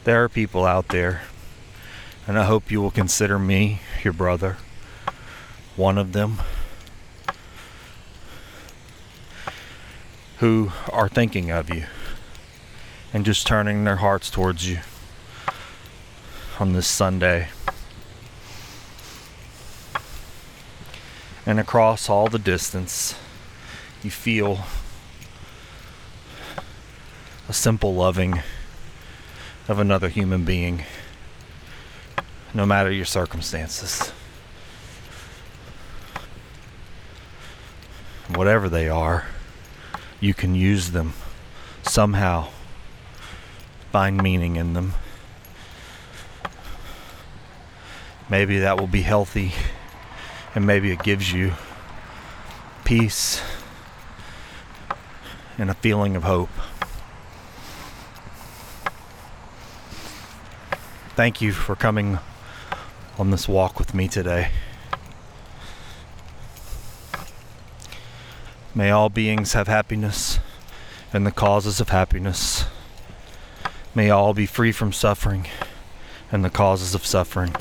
there 0.06 0.24
are 0.24 0.30
people 0.30 0.64
out 0.64 0.88
there, 0.90 1.24
and 2.26 2.40
I 2.40 2.46
hope 2.46 2.72
you 2.72 2.82
will 2.82 2.92
consider 2.92 3.38
me, 3.38 3.82
your 4.04 4.14
brother, 4.14 4.58
one 5.80 5.98
of 5.98 6.12
them, 6.12 6.38
who 10.40 10.74
are 10.92 11.08
thinking 11.08 11.50
of 11.52 11.74
you 11.74 11.86
and 13.14 13.26
just 13.26 13.48
turning 13.48 13.86
their 13.86 13.96
hearts 13.96 14.30
towards 14.30 14.70
you 14.70 14.80
on 16.60 16.74
this 16.74 16.86
Sunday. 16.86 17.48
And 21.46 21.62
across 21.62 22.10
all 22.10 22.28
the 22.28 22.40
distance, 22.40 23.16
you 24.04 24.12
feel 24.12 24.60
a 27.48 27.54
simple 27.54 27.96
loving 27.96 28.42
of 29.70 29.80
another 29.80 30.10
human 30.10 30.44
being, 30.44 30.84
no 32.54 32.66
matter 32.66 32.92
your 32.92 33.06
circumstances. 33.06 34.12
Whatever 38.36 38.70
they 38.70 38.88
are, 38.88 39.26
you 40.20 40.34
can 40.34 40.56
use 40.56 40.92
them 40.92 41.14
somehow, 41.82 42.50
find 43.92 44.22
meaning 44.22 44.56
in 44.56 44.74
them. 44.74 44.94
Maybe 48.30 48.60
that 48.60 48.80
will 48.80 48.88
be 48.88 49.02
healthy, 49.02 49.54
and 50.54 50.66
maybe 50.66 50.92
it 50.92 51.02
gives 51.02 51.34
you 51.34 51.54
peace 52.86 53.42
and 55.58 55.70
a 55.70 55.74
feeling 55.74 56.16
of 56.16 56.24
hope. 56.24 56.50
Thank 61.16 61.42
you 61.42 61.52
for 61.52 61.76
coming 61.76 62.20
on 63.18 63.32
this 63.32 63.48
walk 63.48 63.78
with 63.78 63.94
me 63.94 64.08
today. 64.08 64.52
May 68.80 68.92
all 68.92 69.10
beings 69.10 69.52
have 69.52 69.68
happiness 69.68 70.40
and 71.12 71.28
the 71.28 71.34
causes 71.34 71.82
of 71.82 71.90
happiness. 71.90 72.64
May 73.94 74.10
all 74.10 74.34
be 74.34 74.46
free 74.46 74.72
from 74.72 74.94
suffering 74.94 75.48
and 76.32 76.46
the 76.46 76.50
causes 76.50 76.96
of 76.96 77.06
suffering. 77.06 77.54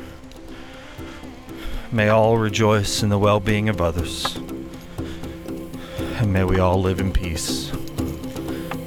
May 1.91 2.09
all 2.09 2.39
rejoice 2.39 3.03
in 3.03 3.09
the 3.09 3.19
well 3.19 3.41
being 3.41 3.69
of 3.69 3.81
others. 3.81 4.37
And 6.21 6.33
may 6.33 6.45
we 6.45 6.61
all 6.61 6.81
live 6.81 7.01
in 7.01 7.13
peace, 7.13 7.73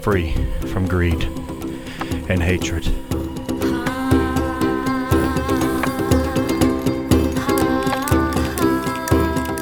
free 0.01 0.31
from 0.67 0.87
greed 0.87 1.23
and 2.29 2.41
hatred. 2.41 3.10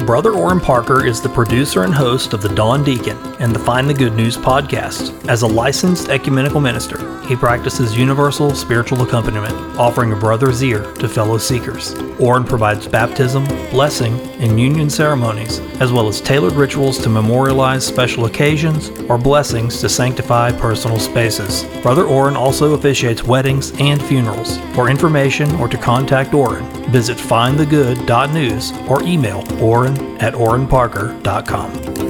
Brother 0.10 0.32
Oran 0.32 0.60
Parker 0.60 1.05
is 1.05 1.22
the 1.22 1.30
producer 1.30 1.84
and 1.84 1.93
host 1.93 2.34
of 2.34 2.41
the 2.41 2.49
Dawn 2.49 2.84
Deacon 2.84 3.29
and 3.40 3.56
the 3.56 3.60
Find 3.60 3.90
the 3.90 3.94
Good 3.94 4.14
News 4.14 4.38
podcast. 4.38 5.28
As 5.28 5.42
a 5.42 5.48
licensed 5.48 6.10
ecumenical 6.10 6.60
minister, 6.60 7.20
he 7.26 7.36
practices 7.36 7.98
universal 7.98 8.54
spiritual 8.54 9.02
accompaniment, 9.02 9.54
offering 9.78 10.12
a 10.12 10.16
brother's 10.16 10.64
ear 10.64 10.92
to 10.96 11.08
fellow 11.08 11.38
seekers. 11.38 11.94
Oran 12.20 12.44
provides 12.44 12.88
baptism, 12.88 13.46
blessing, 13.70 14.20
and 14.40 14.60
union 14.60 14.90
ceremonies, 14.90 15.60
as 15.80 15.92
well 15.92 16.08
as 16.08 16.22
tailored 16.22 16.54
rituals 16.54 16.98
to 17.00 17.10
memorialize 17.10 17.86
special 17.86 18.26
occasions 18.26 18.90
or 19.10 19.18
blessings 19.18 19.80
to 19.82 19.90
sanctify 19.90 20.52
personal 20.52 21.00
spaces. 21.00 21.64
Brother 21.82 22.06
Oran 22.06 22.36
also 22.36 22.74
officiates 22.74 23.24
weddings 23.24 23.72
and 23.80 24.02
funerals. 24.02 24.58
For 24.74 24.90
information 24.90 25.54
or 25.56 25.68
to 25.68 25.78
contact 25.78 26.34
Oran, 26.34 26.66
visit 26.92 27.18
findthegood.news 27.18 28.74
or 28.88 29.04
email 29.04 29.44
oran 29.62 30.18
at 30.18 30.34
oranparker.com. 30.34 32.09